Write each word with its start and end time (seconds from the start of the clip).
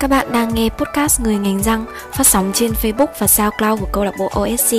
Các 0.00 0.10
bạn 0.10 0.32
đang 0.32 0.54
nghe 0.54 0.68
podcast 0.68 1.20
Người 1.20 1.36
ngành 1.36 1.62
răng 1.62 1.84
phát 2.12 2.26
sóng 2.26 2.50
trên 2.54 2.72
Facebook 2.82 3.06
và 3.18 3.26
SoundCloud 3.26 3.80
của 3.80 3.86
câu 3.92 4.04
lạc 4.04 4.14
bộ 4.18 4.30
OSC. 4.40 4.76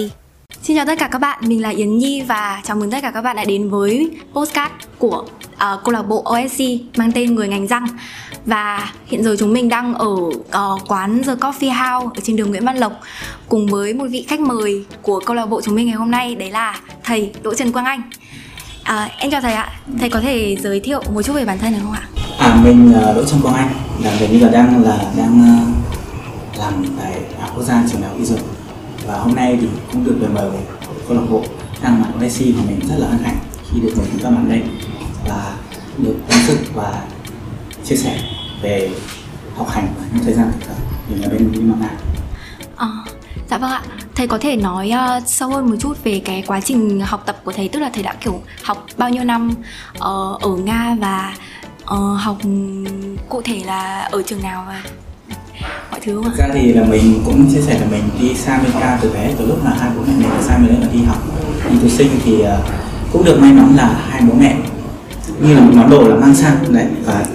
Xin 0.62 0.78
chào 0.78 0.86
tất 0.86 1.00
cả 1.00 1.08
các 1.12 1.20
bạn, 1.20 1.40
mình 1.42 1.62
là 1.62 1.70
Yến 1.70 1.98
Nhi 1.98 2.22
và 2.22 2.62
chào 2.64 2.78
mừng 2.78 2.92
tất 2.92 2.98
cả 3.02 3.12
các 3.12 3.22
bạn 3.22 3.36
đã 3.36 3.46
đến 3.46 3.70
với 3.70 4.12
podcast 4.34 4.72
của 4.98 5.26
uh, 5.54 5.60
câu 5.60 5.94
lạc 5.94 6.02
bộ 6.02 6.26
OSC 6.30 6.64
mang 6.98 7.12
tên 7.12 7.36
Người 7.36 7.48
ngành 7.48 7.68
răng. 7.68 7.88
Và 8.46 8.92
hiện 9.06 9.24
giờ 9.24 9.36
chúng 9.40 9.54
mình 9.54 9.70
đang 9.70 9.94
ở 9.94 10.08
uh, 10.08 10.82
quán 10.88 11.24
The 11.24 11.36
Coffee 11.36 11.94
House 11.94 12.12
ở 12.16 12.22
trên 12.24 12.36
đường 12.36 12.50
Nguyễn 12.50 12.66
Văn 12.66 12.78
Lộc 12.78 12.94
cùng 13.50 13.68
với 13.68 13.94
một 13.94 14.06
vị 14.12 14.26
khách 14.28 14.40
mời 14.40 14.86
của 15.02 15.20
câu 15.26 15.36
lạc 15.36 15.46
bộ 15.46 15.62
chúng 15.62 15.76
mình 15.76 15.86
ngày 15.86 15.96
hôm 15.96 16.12
nay 16.12 16.36
đấy 16.36 16.52
là 16.52 16.80
thầy 17.04 17.32
Đỗ 17.44 17.54
Trần 17.54 17.72
Quang 17.72 17.86
Anh. 17.86 18.02
À, 18.90 19.10
em 19.18 19.32
chào 19.32 19.42
thầy 19.42 19.54
ạ, 19.54 19.72
thầy 20.00 20.10
có 20.10 20.22
thể 20.22 20.56
giới 20.60 20.80
thiệu 20.80 21.04
một 21.14 21.22
chút 21.22 21.34
về 21.34 21.46
bản 21.46 21.58
thân 21.58 21.74
được 21.74 21.80
không 21.84 21.92
ạ? 21.92 22.08
À 22.40 22.62
mình 22.64 22.94
uh, 22.96 23.16
Đỗ 23.16 23.26
Trần 23.26 23.42
Quang 23.42 23.56
Anh. 23.56 23.70
Là 24.04 24.16
gần 24.20 24.32
như 24.32 24.40
là 24.40 24.50
đang 24.50 24.84
là 24.84 24.98
đang 25.18 25.62
uh, 25.62 26.58
làm 26.58 26.86
tại 27.00 27.22
Đại 27.40 27.50
Quốc 27.56 27.64
gia 27.64 27.84
trường 27.92 28.02
đại 28.02 28.10
học 28.10 28.20
y 28.20 28.26
dược. 28.26 28.40
Và 29.08 29.18
hôm 29.18 29.36
nay 29.36 29.58
thì 29.62 29.68
cũng 29.92 30.06
được 30.06 30.16
lời 30.22 30.30
mời 30.34 30.52
của 30.88 30.94
câu 31.08 31.18
lạc 31.18 31.24
bộ 31.30 31.44
đang 31.84 32.02
mặt 32.02 32.26
OSC 32.26 32.40
và 32.40 32.64
mình 32.68 32.80
rất 32.90 32.96
là 32.98 33.08
hân 33.08 33.24
hạnh 33.24 33.38
khi 33.72 33.80
được 33.80 33.94
mời 33.98 34.08
các 34.24 34.30
bạn 34.30 34.50
đây 34.50 34.62
và 35.28 35.56
được 35.98 36.16
tâm 36.30 36.40
sự 36.48 36.58
và 36.74 37.02
chia 37.86 37.96
sẻ 37.96 38.20
về 38.62 38.90
học 39.56 39.70
hành 39.70 39.88
và 39.98 40.04
những 40.14 40.24
thời 40.24 40.34
gian 40.34 40.52
thực 40.52 40.68
tập. 40.68 40.76
Mình 41.10 41.22
là 41.22 41.28
bên 41.28 41.70
Mạng 41.80 41.98
À, 42.76 42.88
dạ 43.50 43.58
vâng 43.58 43.72
ạ. 43.72 43.82
Thầy 44.20 44.28
có 44.28 44.38
thể 44.38 44.56
nói 44.56 44.92
uh, 45.18 45.24
sâu 45.28 45.50
hơn 45.50 45.70
một 45.70 45.76
chút 45.80 46.04
về 46.04 46.22
cái 46.26 46.44
quá 46.48 46.62
trình 46.62 47.00
học 47.00 47.24
tập 47.26 47.38
của 47.44 47.52
thầy 47.52 47.70
tức 47.70 47.80
là 47.80 47.90
thầy 47.94 48.04
đã 48.04 48.14
kiểu 48.24 48.42
học 48.64 48.86
bao 48.98 49.10
nhiêu 49.10 49.24
năm 49.24 49.52
uh, 49.98 50.42
ở 50.42 50.56
Nga 50.64 50.96
và 51.00 51.34
uh, 51.82 52.20
học 52.20 52.38
cụ 53.30 53.42
thể 53.42 53.62
là 53.66 54.02
ở 54.12 54.22
trường 54.22 54.42
nào 54.42 54.64
và 54.68 54.84
mọi 55.92 56.00
thứ 56.04 56.16
không 56.16 56.26
ạ? 56.26 56.32
Thực 56.38 56.40
ra 56.40 56.50
thì 56.54 56.74
là 56.74 56.84
mình 56.86 57.22
cũng 57.26 57.54
chia 57.54 57.62
sẻ 57.62 57.80
là 57.80 57.86
mình 57.92 58.04
đi 58.22 58.34
sang 58.36 58.64
Nga 58.80 59.00
từ 59.02 59.10
bé 59.14 59.34
từ 59.38 59.46
lúc 59.46 59.66
là 59.66 59.76
hai 59.80 59.90
bố 59.96 60.02
mẹ 60.08 60.14
mình 60.14 60.42
sang 60.42 60.66
bên 60.66 60.76
đấy 60.76 60.82
là 60.82 60.94
đi 60.94 61.04
học 61.04 61.18
đi 61.72 61.80
du 61.82 61.90
sinh 61.90 62.10
thì 62.26 62.42
uh, 62.42 62.48
cũng 63.12 63.26
được 63.26 63.40
may 63.42 63.54
mắn 63.54 63.76
là 63.76 64.02
hai 64.10 64.22
bố 64.22 64.34
mẹ 64.40 64.58
như 65.42 65.56
là 65.56 65.62
một 65.62 65.72
món 65.76 65.90
đồ 65.90 66.08
là 66.08 66.16
mang 66.16 66.36
sang 66.36 66.74
đấy 66.74 66.88
và 67.06 67.26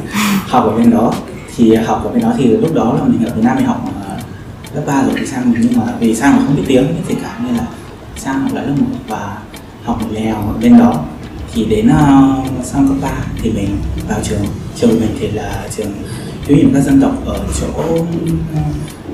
học 0.48 0.64
ở 0.64 0.76
bên 0.76 0.90
đó 0.90 1.14
thì 1.56 1.74
học 1.74 2.04
ở 2.04 2.10
bên 2.10 2.22
đó 2.22 2.32
thì 2.38 2.46
lúc 2.46 2.74
đó 2.74 2.94
là 2.98 3.04
mình 3.04 3.24
ở 3.26 3.34
Việt 3.34 3.42
Nam 3.44 3.56
mình 3.56 3.66
học 3.66 3.88
uh, 3.88 4.03
lớp 4.74 4.82
3 4.86 5.02
rồi 5.02 5.12
thì 5.16 5.26
sang 5.26 5.54
nhưng 5.60 5.76
mà 5.76 5.82
vì 6.00 6.14
sang 6.14 6.36
mà 6.36 6.42
không 6.46 6.56
biết 6.56 6.62
tiếng 6.66 6.86
thì 7.08 7.14
cả 7.22 7.38
nên 7.44 7.54
là 7.56 7.66
sang 8.16 8.40
học 8.40 8.52
lại 8.54 8.66
lớp 8.66 8.74
1 8.78 8.86
và 9.08 9.36
học 9.84 10.02
một 10.02 10.08
lèo 10.12 10.34
ở 10.34 10.52
bên 10.62 10.78
đó. 10.78 11.04
Thì 11.52 11.64
đến 11.64 11.88
uh, 11.88 12.64
sang 12.66 12.88
cấp 12.88 12.96
3 13.02 13.08
thì 13.42 13.50
mình 13.50 13.76
vào 14.08 14.18
trường. 14.22 14.44
Trường 14.76 15.00
mình 15.00 15.16
thì 15.20 15.30
là 15.30 15.68
trường 15.76 15.92
hiếu 16.46 16.56
nhiệm 16.56 16.74
các 16.74 16.80
dân 16.80 17.00
tộc 17.00 17.12
ở 17.26 17.40
chỗ 17.60 17.82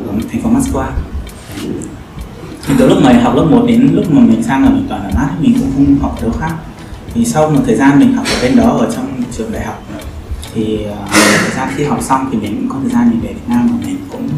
ở 0.07 0.13
thành 0.33 0.43
phố 0.43 0.51
Moscow 0.51 0.91
thì 2.67 2.75
từ 2.79 2.89
lúc 2.89 2.99
mà 3.03 3.21
học 3.23 3.35
lớp 3.37 3.45
1 3.45 3.65
đến 3.67 3.91
lúc 3.95 4.05
mà 4.11 4.21
mình 4.21 4.43
sang 4.43 4.65
là 4.65 4.71
mình 4.71 4.87
toàn 4.89 5.03
là 5.03 5.11
mát 5.15 5.31
mình 5.41 5.55
cũng 5.61 5.71
không 5.75 5.99
học 6.01 6.17
ở 6.17 6.23
đâu 6.23 6.33
khác. 6.41 6.55
Thì 7.15 7.25
sau 7.25 7.51
một 7.51 7.61
thời 7.67 7.77
gian 7.77 7.99
mình 7.99 8.13
học 8.13 8.27
ở 8.27 8.43
bên 8.43 8.57
đó 8.57 8.71
ở 8.71 8.91
trong 8.97 9.23
trường 9.37 9.53
đại 9.53 9.67
học 9.67 9.83
thì 10.55 10.79
uh, 10.91 11.11
thời 11.13 11.57
gian 11.57 11.69
khi 11.77 11.85
học 11.85 11.99
xong 12.03 12.29
thì 12.33 12.39
mình 12.39 12.57
cũng 12.57 12.69
có 12.69 12.77
thời 12.83 12.91
gian 12.91 13.11
mình 13.11 13.21
về 13.21 13.29
Việt 13.29 13.49
Nam 13.49 13.69
và 13.69 13.87
mình 13.87 13.97
cũng 14.13 14.29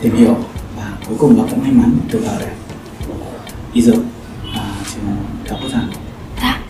tìm 0.00 0.16
hiểu 0.16 0.36
và 0.76 0.92
cuối 1.08 1.16
cùng 1.18 1.38
là 1.38 1.44
cũng 1.50 1.62
may 1.62 1.72
mắn 1.72 1.98
được 2.12 2.22
vào 2.26 2.38
đại 2.40 2.48
y 3.72 3.82
dược 3.82 3.94
uh, 3.94 4.04
trường 4.94 5.04
đại 5.44 5.50
học 5.50 5.58
quốc 5.62 5.80
Dạ. 6.42 6.60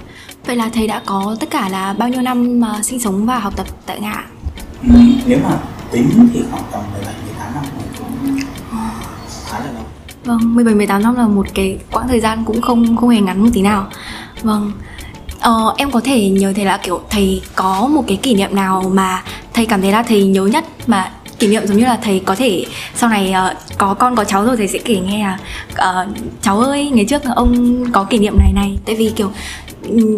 Vậy 0.46 0.56
là 0.56 0.68
thầy 0.72 0.86
đã 0.86 1.02
có 1.06 1.36
tất 1.40 1.50
cả 1.50 1.68
là 1.68 1.92
bao 1.92 2.08
nhiêu 2.08 2.22
năm 2.22 2.60
mà 2.60 2.82
sinh 2.82 3.00
sống 3.00 3.26
và 3.26 3.38
học 3.38 3.56
tập 3.56 3.66
tại 3.86 4.00
Nga? 4.00 4.12
ạ? 4.12 4.24
Ừ, 4.82 5.00
nếu 5.26 5.38
mà 5.42 5.58
tính 5.90 6.28
thì 6.32 6.42
khoảng 6.50 6.62
tầm 6.72 6.82
17 6.92 7.14
18 7.26 7.54
năm 7.54 7.64
rồi 7.64 7.88
cũng 7.98 8.38
khá 9.46 9.58
là 9.58 9.72
lâu. 9.72 9.82
Vâng, 10.24 10.54
17 10.54 10.74
18 10.74 11.02
năm 11.02 11.14
là 11.14 11.26
một 11.26 11.46
cái 11.54 11.78
quãng 11.92 12.08
thời 12.08 12.20
gian 12.20 12.44
cũng 12.44 12.60
không 12.62 12.96
không 12.96 13.08
hề 13.08 13.20
ngắn 13.20 13.42
một 13.42 13.50
tí 13.52 13.62
nào. 13.62 13.86
Vâng. 14.42 14.72
Ờ, 15.40 15.74
em 15.76 15.90
có 15.90 16.00
thể 16.04 16.28
nhớ 16.30 16.52
thầy 16.56 16.64
là 16.64 16.76
kiểu 16.82 17.00
thầy 17.10 17.42
có 17.54 17.86
một 17.86 18.04
cái 18.06 18.16
kỷ 18.16 18.34
niệm 18.34 18.54
nào 18.54 18.90
mà 18.92 19.22
thầy 19.54 19.66
cảm 19.66 19.82
thấy 19.82 19.92
là 19.92 20.02
thầy 20.02 20.26
nhớ 20.26 20.46
nhất 20.46 20.64
mà 20.86 21.10
kỷ 21.38 21.48
niệm 21.48 21.66
giống 21.66 21.76
như 21.76 21.84
là 21.84 21.98
thầy 22.02 22.22
có 22.24 22.34
thể 22.34 22.64
sau 22.94 23.10
này 23.10 23.34
uh, 23.50 23.78
có 23.78 23.94
con 23.94 24.16
có 24.16 24.24
cháu 24.24 24.44
rồi 24.44 24.56
thầy 24.56 24.68
sẽ 24.68 24.78
kể 24.78 24.96
nghe 24.96 25.24
là 25.24 25.38
uh, 25.72 26.16
cháu 26.42 26.60
ơi 26.60 26.90
ngày 26.90 27.04
trước 27.04 27.22
ông 27.36 27.84
có 27.92 28.04
kỷ 28.04 28.18
niệm 28.18 28.38
này 28.38 28.52
này. 28.54 28.78
Tại 28.86 28.94
vì 28.94 29.12
kiểu 29.16 29.30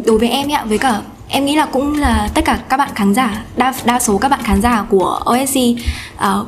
đối 0.07 0.19
với 0.19 0.29
em 0.29 0.53
ạ 0.53 0.65
với 0.69 0.79
cả 0.79 1.01
em 1.29 1.45
nghĩ 1.45 1.57
là 1.57 1.67
cũng 1.67 1.99
là 1.99 2.29
tất 2.35 2.45
cả 2.45 2.59
các 2.69 2.77
bạn 2.77 2.91
khán 2.95 3.15
giả 3.15 3.45
đa 3.57 3.75
đa 3.85 4.01
số 4.01 4.19
các 4.19 4.29
bạn 4.29 4.41
khán 4.43 4.63
giả 4.63 4.85
của 4.91 5.21
OSC 5.31 5.57
uh, 5.57 5.79
ờ, 6.17 6.45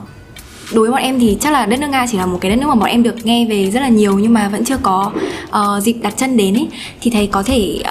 đối 0.73 0.81
với 0.81 0.91
bọn 0.91 1.03
em 1.03 1.21
thì 1.21 1.37
chắc 1.41 1.53
là 1.53 1.67
đất 1.67 1.81
nước 1.81 1.87
Nga 1.87 2.07
chỉ 2.11 2.19
là 2.19 2.27
một 2.27 2.39
cái 2.41 2.51
đất 2.51 2.57
nước 2.57 2.67
mà 2.69 2.75
bọn 2.75 2.89
em 2.89 3.03
được 3.03 3.27
nghe 3.27 3.47
về 3.47 3.71
rất 3.71 3.81
là 3.81 3.89
nhiều 3.89 4.19
nhưng 4.19 4.35
mà 4.35 4.49
vẫn 4.49 4.65
chưa 4.65 4.77
có 4.83 5.13
uh, 5.49 5.83
dịp 5.83 5.97
đặt 6.03 6.15
chân 6.17 6.37
đến 6.37 6.55
ấy. 6.55 6.69
Thì 7.01 7.11
thầy 7.11 7.27
có 7.27 7.43
thể 7.43 7.83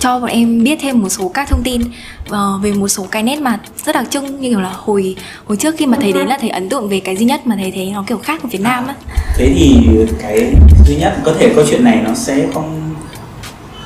cho 0.00 0.20
bọn 0.20 0.30
em 0.30 0.64
biết 0.64 0.78
thêm 0.82 1.02
một 1.02 1.08
số 1.08 1.28
các 1.28 1.48
thông 1.48 1.62
tin 1.62 1.82
uh, 2.30 2.62
về 2.62 2.72
một 2.72 2.88
số 2.88 3.06
cái 3.10 3.22
nét 3.22 3.40
mà 3.40 3.58
rất 3.84 3.94
đặc 3.94 4.04
trưng 4.10 4.40
như 4.40 4.48
kiểu 4.48 4.60
là 4.60 4.72
hồi 4.74 5.16
hồi 5.46 5.56
trước 5.56 5.74
khi 5.78 5.86
mà 5.86 5.98
thầy 6.00 6.12
đến 6.12 6.26
là 6.26 6.38
thầy 6.40 6.50
ấn 6.50 6.68
tượng 6.68 6.88
về 6.88 7.00
cái 7.00 7.16
duy 7.16 7.26
nhất 7.26 7.46
mà 7.46 7.56
thầy 7.60 7.70
thấy 7.70 7.90
nó 7.94 8.04
kiểu 8.06 8.18
khác 8.18 8.42
ở 8.42 8.48
Việt 8.52 8.60
Nam 8.60 8.86
á. 8.86 8.94
Thế 9.36 9.52
thì 9.56 9.76
cái 10.22 10.52
duy 10.86 10.96
nhất 10.96 11.16
có 11.24 11.34
thể 11.38 11.52
câu 11.54 11.64
chuyện 11.70 11.84
này 11.84 12.00
nó 12.04 12.14
sẽ 12.14 12.46
không 12.54 12.94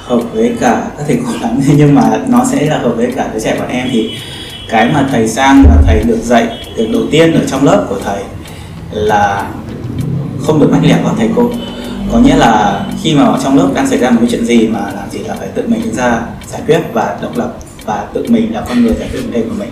hợp 0.05 0.21
với 0.33 0.57
cả 0.61 0.85
các 0.97 1.05
thầy 1.07 1.19
cô 1.27 1.33
lắm 1.41 1.61
nhưng 1.77 1.95
mà 1.95 2.21
nó 2.29 2.45
sẽ 2.53 2.67
là 2.67 2.79
hợp 2.79 2.93
với 2.97 3.13
cả 3.17 3.31
đứa 3.35 3.41
trẻ 3.41 3.57
bọn 3.59 3.69
em. 3.69 3.89
Thì 3.93 4.11
cái 4.69 4.91
mà 4.95 5.09
thầy 5.11 5.29
sang 5.29 5.65
và 5.69 5.77
thầy 5.87 6.03
được 6.03 6.19
dạy 6.23 6.49
việc 6.77 6.89
đầu 6.93 7.03
tiên 7.11 7.35
ở 7.35 7.41
trong 7.47 7.65
lớp 7.65 7.87
của 7.89 7.99
thầy 8.05 8.23
là 8.91 9.51
không 10.41 10.61
được 10.61 10.69
mách 10.73 10.85
lẻo 10.85 10.99
vào 11.05 11.15
thầy 11.19 11.29
cô 11.37 11.51
có 12.13 12.19
nghĩa 12.19 12.37
là 12.37 12.85
khi 13.03 13.15
mà 13.15 13.25
ở 13.25 13.39
trong 13.45 13.59
lớp 13.59 13.69
đang 13.75 13.87
xảy 13.87 13.99
ra 13.99 14.11
một 14.11 14.17
cái 14.21 14.29
chuyện 14.31 14.45
gì 14.45 14.69
mà 14.69 14.81
làm 14.81 15.11
gì 15.11 15.19
là 15.19 15.35
phải 15.35 15.49
tự 15.49 15.65
mình 15.69 15.81
đứng 15.85 15.95
ra 15.95 16.21
giải 16.47 16.63
quyết 16.67 16.81
và 16.93 17.19
độc 17.23 17.37
lập 17.37 17.55
và 17.85 18.07
tự 18.15 18.27
mình 18.29 18.55
là 18.55 18.61
con 18.69 18.83
người 18.83 18.95
giải 18.95 19.09
quyết 19.13 19.21
vấn 19.21 19.33
đề 19.33 19.43
của 19.43 19.55
mình. 19.59 19.71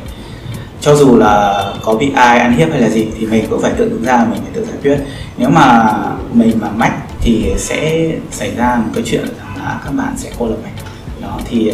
Cho 0.80 0.94
dù 0.94 1.16
là 1.16 1.64
có 1.82 1.94
bị 1.94 2.10
ai 2.14 2.38
ăn 2.38 2.56
hiếp 2.56 2.70
hay 2.70 2.80
là 2.80 2.88
gì 2.88 3.06
thì 3.18 3.26
mình 3.26 3.46
cũng 3.50 3.62
phải 3.62 3.72
tự 3.76 3.88
đứng 3.88 4.04
ra 4.04 4.26
mình 4.30 4.40
phải 4.42 4.50
tự 4.52 4.64
giải 4.64 4.76
quyết. 4.82 4.98
Nếu 5.38 5.48
mà 5.50 5.94
mình 6.32 6.58
mà 6.60 6.68
mách 6.76 6.92
thì 7.20 7.52
sẽ 7.56 8.10
xảy 8.30 8.54
ra 8.56 8.76
một 8.76 8.90
cái 8.94 9.04
chuyện 9.06 9.24
rằng 9.24 9.64
là 9.64 9.80
các 9.84 9.90
bạn 9.94 10.14
sẽ 10.16 10.30
cô 10.38 10.46
lập 10.46 10.56
mình. 10.62 10.72
Đó, 11.20 11.38
thì 11.50 11.72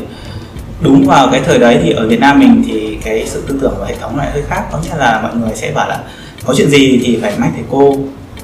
đúng 0.81 1.07
vào 1.07 1.29
cái 1.33 1.41
thời 1.47 1.59
đấy 1.59 1.81
thì 1.83 1.91
ở 1.91 2.09
Việt 2.09 2.21
Nam 2.21 2.39
mình 2.41 2.65
thì 2.67 2.99
cái 3.05 3.27
sự 3.27 3.45
tư 3.49 3.59
tưởng 3.61 3.75
và 3.81 3.87
hệ 3.87 3.95
thống 4.01 4.17
lại 4.17 4.31
hơi 4.31 4.43
khác. 4.49 4.65
Có 4.73 4.79
nghĩa 4.79 4.97
là 4.99 5.21
mọi 5.23 5.35
người 5.37 5.51
sẽ 5.55 5.73
bảo 5.75 5.89
là 5.89 6.01
có 6.45 6.55
chuyện 6.57 6.71
gì 6.71 7.01
thì 7.05 7.19
phải 7.23 7.33
mách 7.39 7.51
thầy 7.55 7.65
cô 7.71 7.97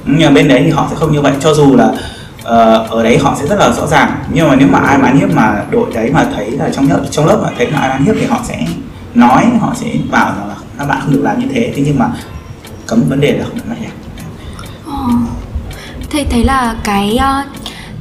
nhưng 0.05 0.29
mà 0.29 0.35
bên 0.35 0.47
đấy 0.47 0.61
thì 0.65 0.69
họ 0.69 0.87
sẽ 0.89 0.95
không 0.95 1.11
như 1.11 1.21
vậy 1.21 1.33
cho 1.39 1.53
dù 1.53 1.75
là 1.75 1.87
uh, 1.87 2.89
ở 2.91 3.03
đấy 3.03 3.17
họ 3.17 3.35
sẽ 3.39 3.47
rất 3.47 3.59
là 3.59 3.71
rõ 3.71 3.87
ràng 3.87 4.11
nhưng 4.33 4.49
mà 4.49 4.55
nếu 4.55 4.67
mà 4.67 4.79
ai 4.79 4.97
mà 4.97 5.07
ăn 5.07 5.17
hiếp 5.17 5.29
mà 5.29 5.63
đội 5.71 5.93
đấy 5.93 6.11
mà 6.13 6.25
thấy 6.35 6.51
là 6.51 6.69
trong 6.69 6.89
lớp 6.89 7.01
trong 7.11 7.25
lớp 7.25 7.39
mà 7.43 7.49
thấy 7.57 7.71
là 7.71 7.79
ai 7.79 7.89
ăn 7.89 8.05
hiếp 8.05 8.15
thì 8.19 8.25
họ 8.25 8.39
sẽ 8.43 8.67
nói 9.15 9.45
họ 9.61 9.73
sẽ 9.75 9.87
bảo 10.11 10.33
rằng 10.37 10.47
là 10.47 10.55
các 10.79 10.85
bạn 10.85 10.97
không 11.01 11.13
được 11.13 11.21
làm 11.23 11.39
như 11.39 11.45
thế 11.53 11.73
thế 11.75 11.83
nhưng 11.85 11.99
mà 11.99 12.09
cấm 12.87 13.03
vấn 13.09 13.21
đề 13.21 13.37
là 13.37 13.45
không 13.45 13.55
được 13.55 13.63
mách. 13.69 13.77
Ờ. 14.85 14.93
Thầy 16.09 16.25
thấy 16.25 16.43
là 16.43 16.75
cái 16.83 17.17
ờ, 17.17 17.43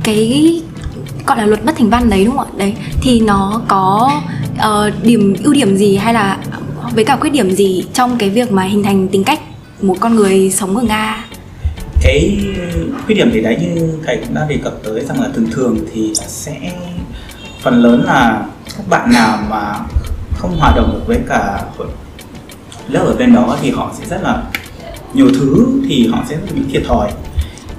cái 0.03 0.63
gọi 1.27 1.39
là 1.39 1.47
luật 1.47 1.65
bất 1.65 1.77
thành 1.77 1.91
văn 1.91 2.11
đấy 2.11 2.25
đúng 2.25 2.37
không 2.37 2.47
ạ? 2.47 2.57
Đấy 2.57 2.75
thì 3.03 3.21
nó 3.21 3.61
có 3.69 4.13
uh, 4.55 4.93
điểm 5.03 5.35
ưu 5.45 5.53
điểm 5.53 5.77
gì 5.77 5.97
hay 5.97 6.15
là 6.15 6.39
với 6.95 7.05
cả 7.05 7.17
khuyết 7.17 7.31
điểm 7.31 7.51
gì 7.51 7.85
trong 7.93 8.19
cái 8.19 8.31
việc 8.31 8.53
mà 8.53 8.63
hình 8.63 8.83
thành 8.83 9.09
tính 9.09 9.25
cách 9.25 9.41
một 9.83 9.97
con 10.01 10.15
người 10.15 10.51
sống 10.51 10.77
ở 10.77 10.83
Nga? 10.83 11.25
Cái 12.05 12.39
khuyết 13.07 13.15
điểm 13.15 13.31
thì 13.33 13.41
đấy 13.41 13.57
như 13.61 13.99
thầy 14.07 14.17
cũng 14.17 14.35
đã 14.35 14.47
đề 14.49 14.59
cập 14.65 14.73
tới 14.85 15.05
rằng 15.05 15.21
là 15.21 15.29
thường 15.35 15.47
thường 15.53 15.79
thì 15.93 16.13
sẽ, 16.15 16.73
phần 17.63 17.83
lớn 17.83 18.05
là 18.05 18.47
các 18.77 18.89
bạn 18.89 19.13
nào 19.13 19.39
mà 19.51 19.75
không 20.37 20.57
hòa 20.59 20.73
đồng 20.77 20.93
được 20.93 21.03
với 21.07 21.19
cả 21.29 21.65
lớp 22.89 23.05
ở 23.05 23.15
bên 23.19 23.35
đó 23.35 23.59
thì 23.63 23.71
họ 23.71 23.93
sẽ 23.99 24.07
rất 24.07 24.23
là 24.23 24.43
nhiều 25.15 25.29
thứ 25.35 25.67
thì 25.89 26.09
họ 26.09 26.25
sẽ 26.29 26.37
bị 26.55 26.63
thiệt 26.73 26.83
thòi. 26.87 27.11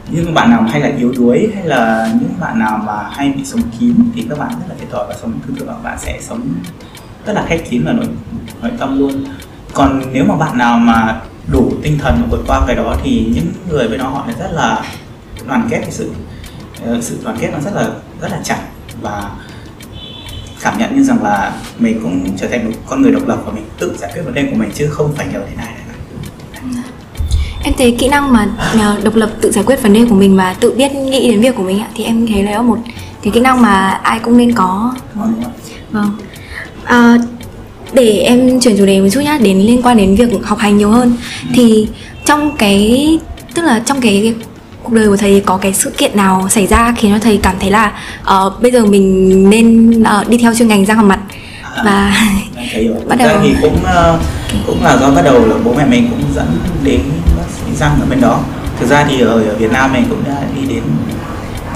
Nhưng 0.10 0.34
bạn 0.34 0.50
nào 0.50 0.64
hay 0.64 0.82
là 0.82 0.92
yếu 0.98 1.12
đuối 1.18 1.52
hay 1.56 1.66
là 1.66 2.10
những 2.22 2.34
bạn 2.40 2.60
nào 2.60 2.82
mà 2.86 3.10
hay 3.12 3.30
bị 3.30 3.46
sống 3.46 3.62
kín 3.80 3.96
thì 4.16 4.26
các 4.30 4.40
bạn 4.40 4.50
rất 4.50 4.66
là 4.70 4.76
thiệt 4.80 4.92
thòi 4.92 5.06
và 5.08 5.16
sống 5.22 5.34
thường 5.48 5.56
thường 5.56 5.68
là 5.68 5.76
bạn 5.84 5.98
sẽ 6.00 6.20
sống 6.22 6.42
rất 7.26 7.34
là 7.34 7.46
khép 7.48 7.70
kín 7.70 7.84
và 7.86 7.92
nội 7.92 8.08
nội 8.62 8.72
tâm 8.80 9.00
luôn. 9.00 9.26
Còn 9.74 10.02
nếu 10.14 10.26
mà 10.26 10.36
bạn 10.36 10.58
nào 10.58 10.80
mà 10.80 11.22
đủ 11.48 11.74
tinh 11.84 11.98
thần 11.98 12.28
vượt 12.32 12.44
qua 12.48 12.62
cái 12.68 12.76
đó 12.76 12.96
thì 13.04 13.32
những 13.36 13.48
người 13.70 13.88
bên 13.88 14.00
đó 14.00 14.08
họ 14.08 14.28
rất 14.40 14.52
là 14.52 14.84
đoàn 15.48 15.68
kết 15.72 15.80
cái 15.82 15.92
sự 15.92 16.12
ờ, 16.86 17.02
sự 17.02 17.18
đoàn 17.24 17.38
kết 17.40 17.50
nó 17.54 17.60
rất 17.60 17.74
là 17.76 17.90
rất 18.22 18.32
là 18.32 18.40
chặt 18.44 18.60
và 19.02 19.30
cảm 20.62 20.78
nhận 20.78 20.96
như 20.96 21.04
rằng 21.04 21.24
là 21.24 21.54
mình 21.80 22.00
cũng 22.04 22.38
trở 22.38 22.48
thành 22.48 22.66
một 22.66 22.72
con 22.86 23.02
người 23.02 23.12
độc 23.12 23.28
lập 23.28 23.38
và 23.46 23.52
mình 23.52 23.66
tự 23.80 23.96
giải 23.98 24.12
quyết 24.14 24.22
vấn 24.22 24.34
đề 24.34 24.44
của 24.52 24.56
mình 24.56 24.72
chứ 24.76 24.88
không 24.88 25.14
phải 25.16 25.28
nhờ 25.34 25.40
ai 25.58 25.68
cả. 25.78 25.82
Em 27.64 27.74
thấy 27.78 27.96
kỹ 28.00 28.08
năng 28.08 28.34
mà 28.34 28.50
nhờ 28.76 28.98
độc 29.04 29.16
lập 29.16 29.30
tự 29.42 29.52
giải 29.52 29.64
quyết 29.64 29.84
vấn 29.84 29.94
đề 29.94 30.06
của 30.10 30.16
mình 30.16 30.36
và 30.38 30.54
tự 30.54 30.74
biết 30.78 30.92
nghĩ 30.96 31.32
đến 31.32 31.42
việc 31.42 31.56
của 31.56 31.64
mình 31.64 31.84
thì 31.96 32.04
em 32.04 32.28
thấy 32.28 32.44
là 32.44 32.62
một 32.62 32.78
cái 33.22 33.32
kỹ 33.34 33.40
năng 33.40 33.62
mà 33.62 33.90
ai 33.90 34.20
cũng 34.20 34.38
nên 34.38 34.54
có. 34.54 34.96
Vâng. 35.92 36.18
À, 36.84 37.18
để 37.96 38.20
em 38.20 38.60
chuyển 38.60 38.78
chủ 38.78 38.86
đề 38.86 39.02
một 39.02 39.08
chút 39.12 39.22
nhá 39.22 39.38
đến 39.42 39.60
liên 39.60 39.82
quan 39.82 39.98
đến 39.98 40.16
việc 40.16 40.30
học 40.44 40.58
hành 40.58 40.78
nhiều 40.78 40.90
hơn. 40.90 41.18
Thì 41.54 41.88
trong 42.26 42.58
cái 42.58 43.20
tức 43.54 43.62
là 43.62 43.82
trong 43.86 44.02
cái 44.02 44.34
cuộc 44.84 44.94
đời 44.94 45.08
của 45.08 45.18
thầy 45.18 45.44
có 45.46 45.58
cái 45.58 45.74
sự 45.74 45.90
kiện 45.98 46.18
nào 46.18 46.48
xảy 46.50 46.68
ra 46.68 46.94
khiến 46.98 47.12
cho 47.14 47.20
thầy 47.20 47.40
cảm 47.44 47.56
thấy 47.60 47.72
là 47.72 47.94
uh, 48.22 48.62
bây 48.62 48.72
giờ 48.72 48.86
mình 48.86 49.50
nên 49.50 49.90
uh, 50.02 50.28
đi 50.30 50.38
theo 50.38 50.54
chuyên 50.56 50.68
ngành 50.68 50.86
răng 50.86 50.98
hàm 50.98 51.08
mặt? 51.08 51.20
Và. 51.86 52.28
Bắt 53.08 53.20
ra 53.20 53.26
đầu- 53.26 53.40
thì 53.44 53.56
cũng 53.62 53.84
ờ, 53.84 54.20
cũng 54.68 54.84
là 54.84 54.98
do 54.98 55.10
bắt 55.10 55.22
đầu 55.26 55.46
là 55.46 55.56
bố 55.64 55.74
mẹ 55.78 55.86
mình 55.86 56.08
cũng 56.10 56.24
dẫn 56.36 56.48
đến 56.84 57.00
bác 57.38 57.44
sĩ 57.50 57.76
răng 57.80 57.98
ở 58.02 58.06
bên 58.10 58.22
đó. 58.22 58.40
Thực 58.80 58.90
ra 58.90 59.06
thì 59.10 59.22
ở 59.22 59.56
Việt 59.60 59.72
Nam 59.72 59.94
mình 59.94 60.06
cũng 60.10 60.24
đã 60.28 60.42
đi 60.56 60.74
đến 60.74 60.84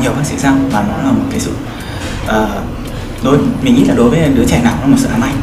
nhiều 0.02 0.12
bác 0.12 0.26
sĩ 0.26 0.38
răng 0.38 0.70
và 0.72 0.84
nó 0.90 1.04
là 1.04 1.12
một 1.12 1.24
cái 1.32 1.40
sự 1.40 1.52
ờ, 2.28 2.50
đối 3.24 3.38
mình 3.62 3.76
nghĩ 3.76 3.84
là 3.84 3.94
đối 3.94 4.10
với 4.10 4.20
đứa 4.36 4.46
trẻ 4.46 4.62
nào 4.64 4.74
nó 4.82 4.88
một 4.88 4.98
sự 5.00 5.08
ám 5.12 5.22
ảnh 5.22 5.36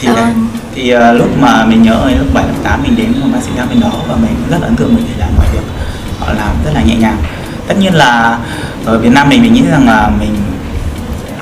thì 0.00 0.08
đấy, 0.16 0.32
thì 0.74 0.90
ờ, 0.90 1.12
lúc 1.12 1.28
mà 1.40 1.64
mình 1.64 1.82
nhớ 1.82 2.10
lớp 2.18 2.24
7, 2.34 2.44
lớp 2.44 2.54
8 2.62 2.82
mình 2.82 2.96
đến 2.96 3.12
một 3.20 3.26
bác 3.32 3.42
sĩ 3.42 3.50
răng 3.56 3.68
bên 3.68 3.80
đó 3.80 3.92
và 4.08 4.16
mình 4.16 4.34
rất 4.50 4.58
là 4.60 4.66
ấn 4.66 4.76
tượng 4.76 4.94
bởi 4.94 5.04
vì 5.08 5.20
là 5.20 5.26
mọi 5.36 5.46
việc 5.52 5.64
họ 6.20 6.32
làm 6.32 6.56
rất 6.64 6.70
là 6.74 6.82
nhẹ 6.82 6.96
nhàng. 6.96 7.16
Tất 7.66 7.74
nhiên 7.78 7.94
là 7.94 8.38
ở 8.84 8.98
Việt 8.98 9.12
Nam 9.12 9.28
mình 9.28 9.42
mình 9.42 9.52
nghĩ 9.52 9.62
rằng 9.70 9.86
là 9.86 10.10
mình 10.20 10.34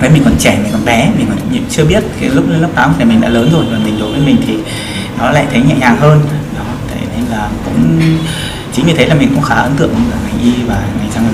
Đấy 0.01 0.11
mình 0.11 0.23
còn 0.25 0.35
trẻ, 0.39 0.59
mình 0.63 0.73
còn 0.73 0.85
bé, 0.85 1.11
mình 1.17 1.27
còn 1.29 1.39
chưa 1.71 1.85
biết. 1.85 2.05
Cái 2.21 2.31
lúc 2.31 2.49
lên 2.49 2.61
lớp 2.61 2.69
8 2.75 2.95
thì 2.99 3.05
mình 3.05 3.21
đã 3.21 3.29
lớn 3.29 3.51
rồi 3.53 3.65
và 3.73 3.79
mình 3.85 3.99
đối 4.01 4.13
với 4.13 4.21
mình 4.21 4.37
thì 4.47 4.59
nó 5.19 5.31
lại 5.31 5.47
thấy 5.51 5.63
nhẹ 5.63 5.75
nhàng 5.81 5.97
hơn. 5.97 6.21
Đó 6.57 6.65
thế 6.89 7.01
nên 7.17 7.25
là 7.31 7.49
cũng 7.65 8.01
chính 8.73 8.87
vì 8.87 8.93
thế 8.93 9.07
là 9.07 9.15
mình 9.15 9.29
cũng 9.35 9.43
khá 9.43 9.55
ấn 9.55 9.77
tượng 9.77 9.95
với 9.95 10.03
ngành 10.27 10.43
y 10.43 10.63
và 10.63 10.75
ngành 10.99 11.11
răng 11.15 11.25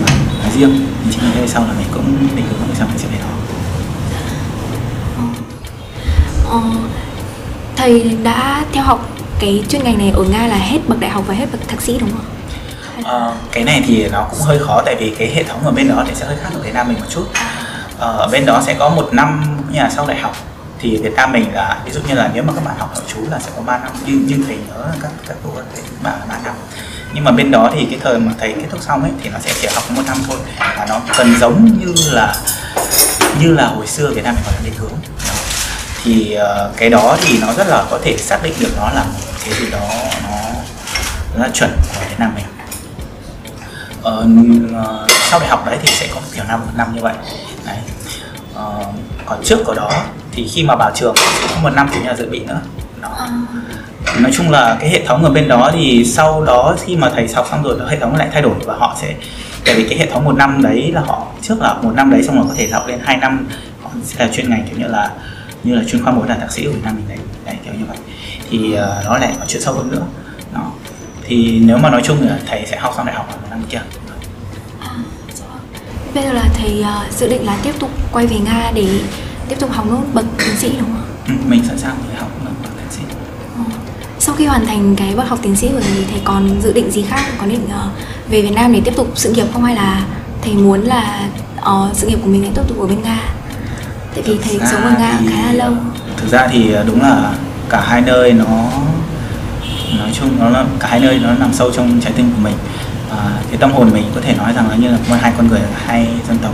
nói 0.43 0.51
riêng. 0.59 0.87
Chính 1.11 1.21
vì 1.21 1.29
thế 1.35 1.47
sau 1.47 1.63
là 1.63 1.73
mình 1.79 1.87
cũng 1.93 2.17
định 2.37 2.47
hướng 2.51 2.69
sau 2.75 2.87
mình 2.87 2.99
sẽ 2.99 3.09
về 3.13 3.19
đó 3.19 3.34
Ờ, 6.55 6.61
thầy 7.77 8.17
đã 8.23 8.65
theo 8.73 8.85
học 8.85 9.09
cái 9.39 9.65
chuyên 9.69 9.85
ngành 9.85 9.99
này 9.99 10.11
ở 10.11 10.25
Nga 10.25 10.47
là 10.47 10.57
hết 10.57 10.79
bậc 10.89 11.01
đại 11.01 11.11
học 11.11 11.25
và 11.27 11.35
hết 11.35 11.47
bậc 11.53 11.69
thạc 11.69 11.83
sĩ 11.83 11.99
đúng 12.01 12.11
không? 12.11 12.25
Ờ, 13.05 13.35
cái 13.53 13.65
này 13.65 13.83
thì 13.87 14.09
nó 14.09 14.27
cũng 14.31 14.41
hơi 14.41 14.59
khó 14.59 14.83
tại 14.87 14.97
vì 15.01 15.15
cái 15.19 15.31
hệ 15.35 15.43
thống 15.43 15.61
ở 15.65 15.73
bên 15.73 15.89
đó 15.89 16.05
thì 16.09 16.15
sẽ 16.15 16.27
hơi 16.27 16.37
khác 16.43 16.51
ở 16.55 16.61
Việt 16.61 16.75
Nam 16.75 16.89
mình 16.89 16.97
một 17.01 17.07
chút. 17.11 17.27
Ờ, 17.99 18.17
ở 18.17 18.29
bên 18.33 18.47
đó 18.47 18.63
sẽ 18.67 18.75
có 18.75 18.89
một 18.89 19.09
năm 19.13 19.43
như 19.73 19.79
là 19.79 19.91
sau 19.97 20.07
đại 20.07 20.19
học 20.19 20.37
thì 20.79 20.97
Việt 21.03 21.13
Nam 21.17 21.33
mình 21.33 21.55
là 21.55 21.79
ví 21.85 21.93
dụ 21.93 22.01
như 22.09 22.15
là 22.15 22.31
nếu 22.35 22.43
mà 22.43 22.53
các 22.53 22.65
bạn 22.65 22.75
học 22.79 22.91
nội 22.95 23.05
trú 23.15 23.31
là 23.31 23.39
sẽ 23.39 23.51
có 23.57 23.63
3 23.63 23.79
năm 23.79 23.93
như 24.07 24.13
như 24.29 24.45
thầy 24.47 24.57
nhớ 24.57 24.85
các 25.03 25.11
các 25.29 25.37
cô 25.45 25.51
các 25.57 25.65
thầy 25.75 25.83
bà 26.03 26.11
là 26.11 26.25
3 26.29 26.35
năm 26.45 26.55
nhưng 27.15 27.25
mà 27.25 27.31
bên 27.31 27.51
đó 27.51 27.71
thì 27.75 27.87
cái 27.91 27.99
thời 28.03 28.19
mà 28.19 28.33
thầy 28.41 28.53
kết 28.53 28.67
thúc 28.71 28.83
xong 28.83 29.03
ấy 29.03 29.13
thì 29.23 29.31
nó 29.31 29.39
sẽ 29.39 29.53
chỉ 29.61 29.69
học 29.75 29.85
một 29.91 30.03
năm 30.07 30.17
thôi 30.29 30.37
và 30.59 30.87
nó 30.89 31.01
cần 31.19 31.35
giống 31.41 31.79
như 31.79 31.95
là 32.11 32.37
như 33.41 33.53
là 33.53 33.67
hồi 33.67 33.87
xưa 33.87 34.11
Việt 34.15 34.25
Nam 34.25 34.35
mình 34.35 34.45
gọi 34.45 34.55
là 34.55 34.61
định 34.65 34.75
hướng 34.79 34.91
thì 36.05 36.33
ờ, 36.33 36.73
cái 36.77 36.91
đó 36.91 37.17
thì 37.23 37.39
nó 37.41 37.53
rất 37.53 37.67
là 37.69 37.85
có 37.91 37.99
thể 38.03 38.17
xác 38.19 38.43
định 38.43 38.53
được 38.61 38.71
nó 38.77 38.91
là 38.95 39.05
một 39.05 39.21
cái 39.45 39.55
gì 39.61 39.71
đó 39.71 39.89
nó 40.29 40.37
rất 41.35 41.43
là 41.43 41.49
chuẩn 41.55 41.71
của 41.71 42.01
Việt 42.09 42.17
Nam 42.19 42.33
mình 42.35 42.45
Ờ, 44.05 44.27
ờ 44.75 45.07
sau 45.31 45.41
đại 45.41 45.49
học 45.49 45.67
đấy 45.67 45.79
thì 45.83 45.89
sẽ 45.93 46.07
có 46.15 46.21
một 46.21 46.27
kiểu 46.35 46.45
năm 46.49 46.61
một 46.61 46.73
năm 46.77 46.95
như 46.95 47.01
vậy 47.03 47.15
đấy. 47.67 47.77
Ờ, 48.55 48.85
còn 49.27 49.39
trước 49.45 49.59
của 49.67 49.75
đó 49.75 49.91
thì 50.33 50.49
khi 50.49 50.63
mà 50.63 50.77
vào 50.77 50.91
trường 50.95 51.15
sẽ 51.17 51.49
có 51.55 51.61
một 51.63 51.71
năm 51.71 51.89
kiểu 51.93 52.03
nhà 52.03 52.15
dự 52.15 52.29
bị 52.31 52.41
nữa 52.41 52.61
đó. 53.03 53.29
nói 54.19 54.33
chung 54.35 54.51
là 54.51 54.77
cái 54.81 54.91
hệ 54.91 55.07
thống 55.07 55.25
ở 55.25 55.31
bên 55.31 55.49
đó 55.49 55.71
thì 55.75 56.05
sau 56.05 56.45
đó 56.45 56.77
khi 56.85 56.97
mà 56.97 57.11
thầy 57.15 57.29
học 57.35 57.47
xong 57.51 57.63
rồi 57.63 57.79
hệ 57.91 57.99
thống 58.01 58.17
lại 58.17 58.29
thay 58.33 58.43
đổi 58.43 58.55
và 58.65 58.75
họ 58.75 58.97
sẽ 59.01 59.15
tại 59.65 59.75
vì 59.75 59.89
cái 59.89 59.99
hệ 59.99 60.07
thống 60.07 60.25
một 60.25 60.37
năm 60.37 60.63
đấy 60.63 60.91
là 60.95 61.01
họ 61.01 61.27
trước 61.43 61.61
là 61.61 61.75
một 61.75 61.93
năm 61.95 62.11
đấy 62.11 62.23
xong 62.23 62.37
rồi 62.37 62.45
có 62.49 62.55
thể 62.57 62.69
học 62.69 62.89
lên 62.89 62.99
hai 63.03 63.17
năm 63.17 63.47
họ 63.83 63.91
sẽ 64.05 64.27
là 64.27 64.33
chuyên 64.33 64.51
ngành 64.51 64.67
kiểu 64.69 64.79
như 64.79 64.87
là 64.87 65.11
như 65.65 65.75
là 65.75 65.83
chuyên 65.89 66.03
khoa 66.05 66.13
một 66.13 66.25
là 66.29 66.37
thạc 66.37 66.53
sĩ 66.53 66.65
ở 66.65 66.71
Việt 66.73 66.81
Nam 66.85 66.95
mình 66.97 67.05
đấy, 67.09 67.19
đấy 67.47 67.57
kiểu 67.65 67.75
như 67.75 67.85
vậy 67.89 67.97
thì 68.51 68.73
ờ, 68.75 69.03
nó 69.05 69.19
lại 69.19 69.35
có 69.41 69.45
chuyện 69.49 69.63
sâu 69.63 69.75
hơn 69.75 69.91
nữa 69.91 70.03
đó 70.55 70.73
thì 71.27 71.61
nếu 71.65 71.79
mà 71.79 71.91
nói 71.91 72.01
chung 72.05 72.17
là 72.29 72.39
thầy 72.47 72.67
sẽ 72.67 72.77
học 72.79 72.95
xong 72.97 73.07
đại 73.07 73.15
học 73.17 73.29
ở 73.33 73.37
năm 73.51 73.63
kia 73.71 73.81
Bây 76.15 76.25
giờ 76.25 76.33
là 76.33 76.49
thầy 76.55 76.83
ờ, 76.83 77.07
dự 77.11 77.29
định 77.29 77.47
là 77.47 77.57
tiếp 77.63 77.73
tục 77.79 77.91
quay 78.13 78.27
về 78.27 78.37
Nga 78.39 78.71
để 78.75 78.87
tiếp 79.49 79.57
tục 79.61 79.71
học 79.73 79.87
nốt 79.91 80.03
bậc 80.15 80.25
tiến 80.39 80.57
sĩ 80.59 80.69
đúng 80.79 80.89
không? 80.93 81.05
ừ, 81.29 81.33
mình 81.49 81.63
sẵn 81.69 81.79
sàng 81.79 81.97
để 82.09 82.15
học 82.21 82.31
bậc 82.45 82.53
thạc 82.77 82.93
sĩ 82.93 83.01
Ờ. 83.59 83.65
Sau 84.19 84.35
khi 84.35 84.47
hoàn 84.47 84.67
thành 84.67 84.97
cái 84.97 85.15
bậc 85.17 85.29
học 85.29 85.39
tiến 85.43 85.57
sĩ 85.57 85.69
rồi 85.73 85.83
thì 85.95 86.05
thầy 86.11 86.21
còn 86.25 86.61
dự 86.63 86.73
định 86.73 86.91
gì 86.91 87.03
khác? 87.03 87.21
Có 87.39 87.47
định 87.47 87.69
ờ, 87.73 87.89
về 88.29 88.43
Việt 88.43 88.53
Nam 88.53 88.73
để 88.73 88.81
tiếp 88.85 88.93
tục 88.97 89.13
sự 89.15 89.33
nghiệp 89.33 89.47
không 89.53 89.65
hay 89.65 89.75
là 89.75 90.07
thầy 90.43 90.55
muốn 90.55 90.81
là 90.81 91.29
ờ, 91.61 91.91
sự 91.95 92.07
nghiệp 92.09 92.19
của 92.23 92.29
mình 92.29 92.43
sẽ 92.45 92.51
tiếp 92.55 92.63
tục 92.69 92.81
ở 92.81 92.87
bên 92.87 93.03
Nga? 93.03 93.19
Tại 94.15 94.23
vì 94.27 94.39
thầy 94.45 94.59
sống 94.71 94.83
ở 94.85 94.91
Nga 94.99 95.17
thì- 95.21 95.27
khá 95.27 95.43
là 95.43 95.53
lâu. 95.53 95.73
thực 96.17 96.29
ra 96.31 96.49
thì 96.53 96.75
đúng 96.87 97.03
là 97.03 97.33
cả 97.69 97.81
hai 97.87 98.01
nơi 98.01 98.33
nó 98.33 98.47
nói 99.99 100.11
chung 100.21 100.37
nó 100.41 100.49
là 100.49 100.65
cả 100.81 100.89
hai 100.91 101.01
nơi 101.01 101.19
nó 101.19 101.35
nằm 101.35 101.53
sâu 101.53 101.71
trong 101.73 102.01
trái 102.01 102.13
tim 102.17 102.33
của 102.33 102.41
mình. 102.43 102.55
À, 103.11 103.31
cái 103.49 103.59
tâm 103.59 103.73
hồn 103.73 103.91
mình 103.93 104.05
có 104.15 104.21
thể 104.21 104.35
nói 104.35 104.53
rằng 104.53 104.71
là 104.71 104.77
như 104.77 104.89
là 104.89 104.99
một 105.09 105.17
hai 105.21 105.33
con 105.37 105.49
người 105.49 105.61
hai 105.87 106.09
dân 106.29 106.39
tộc. 106.39 106.53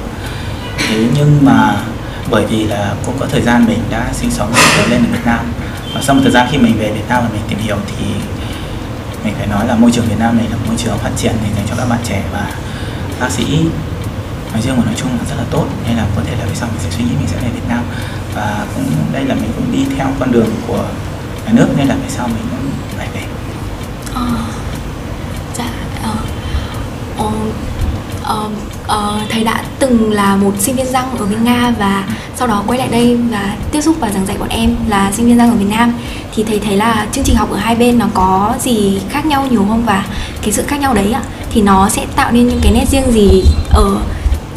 Thế 0.78 1.06
nhưng 1.14 1.38
mà 1.42 1.74
bởi 2.30 2.46
vì 2.46 2.64
là 2.66 2.94
cũng 3.06 3.14
có 3.20 3.26
thời 3.32 3.42
gian 3.42 3.64
mình 3.66 3.78
đã 3.90 4.06
sinh 4.12 4.30
sống 4.30 4.48
và 4.52 4.76
lớn 4.78 4.90
lên 4.90 5.02
ở 5.02 5.12
Việt 5.12 5.24
Nam 5.24 5.38
và 5.94 6.00
sau 6.02 6.14
một 6.14 6.20
thời 6.24 6.32
gian 6.32 6.46
khi 6.50 6.58
mình 6.58 6.78
về 6.78 6.90
Việt 6.92 7.08
Nam 7.08 7.22
và 7.22 7.28
mình 7.32 7.42
tìm 7.48 7.58
hiểu 7.58 7.76
thì 7.86 8.04
mình 9.24 9.34
phải 9.38 9.46
nói 9.46 9.66
là 9.66 9.74
môi 9.74 9.90
trường 9.90 10.04
Việt 10.06 10.18
Nam 10.18 10.36
này 10.36 10.46
là 10.50 10.56
môi 10.66 10.76
trường 10.76 10.98
phát 10.98 11.10
triển 11.16 11.32
dành 11.56 11.66
cho 11.70 11.74
các 11.78 11.88
bạn 11.88 11.98
trẻ 12.04 12.22
và 12.32 12.46
bác 13.20 13.30
sĩ 13.30 13.44
nói 14.52 14.62
riêng 14.62 14.74
và 14.76 14.84
nói 14.84 14.94
chung 14.96 15.08
là 15.08 15.24
rất 15.30 15.36
là 15.38 15.44
tốt. 15.50 15.66
Nên 15.88 15.96
là 15.96 16.04
có 16.16 16.22
thể 16.26 16.32
là 16.40 16.44
về 16.44 16.54
sau 16.54 16.68
mình 16.72 16.80
sẽ 16.84 16.90
suy 16.90 17.04
nghĩ 17.04 17.10
mình 17.18 17.28
sẽ 17.28 17.36
và 18.34 18.66
cũng 18.74 18.84
đây 19.12 19.24
là 19.24 19.34
mình 19.34 19.50
cũng 19.56 19.72
đi 19.72 19.84
theo 19.96 20.06
con 20.20 20.32
đường 20.32 20.50
của 20.66 20.84
nhà 21.46 21.52
nước 21.52 21.66
nên 21.76 21.88
là 21.88 21.94
về 21.94 22.08
sau 22.08 22.28
mình 22.28 22.44
cũng 22.50 22.70
phải 22.96 23.08
về. 23.14 23.22
Ờ, 24.14 24.26
dạ 25.54 25.68
ờ, 26.02 26.14
ờ, 27.18 27.30
ờ, 28.22 28.48
ờ, 28.86 29.20
thầy 29.30 29.44
đã 29.44 29.62
từng 29.78 30.12
là 30.12 30.36
một 30.36 30.52
sinh 30.58 30.76
viên 30.76 30.86
răng 30.86 31.18
ở 31.18 31.26
bên 31.26 31.44
Nga 31.44 31.74
và 31.78 32.04
sau 32.36 32.48
đó 32.48 32.62
quay 32.66 32.78
lại 32.78 32.88
đây 32.88 33.16
và 33.30 33.56
tiếp 33.72 33.80
xúc 33.80 33.96
và 34.00 34.10
giảng 34.10 34.26
dạy 34.26 34.38
bọn 34.38 34.48
em 34.48 34.76
là 34.88 35.12
sinh 35.12 35.26
viên 35.26 35.38
răng 35.38 35.50
ở 35.50 35.56
Việt 35.56 35.68
Nam. 35.70 35.92
Thì 36.34 36.44
thầy 36.44 36.58
thấy 36.58 36.76
là 36.76 37.06
chương 37.12 37.24
trình 37.24 37.36
học 37.36 37.50
ở 37.50 37.56
hai 37.56 37.74
bên 37.74 37.98
nó 37.98 38.06
có 38.14 38.54
gì 38.60 39.00
khác 39.10 39.26
nhau 39.26 39.46
nhiều 39.50 39.64
không? 39.68 39.84
Và 39.84 40.04
cái 40.42 40.52
sự 40.52 40.62
khác 40.68 40.80
nhau 40.80 40.94
đấy 40.94 41.12
ạ 41.12 41.22
thì 41.52 41.62
nó 41.62 41.88
sẽ 41.88 42.06
tạo 42.16 42.32
nên 42.32 42.48
những 42.48 42.60
cái 42.62 42.72
nét 42.72 42.84
riêng 42.88 43.12
gì 43.12 43.44
ở 43.70 44.00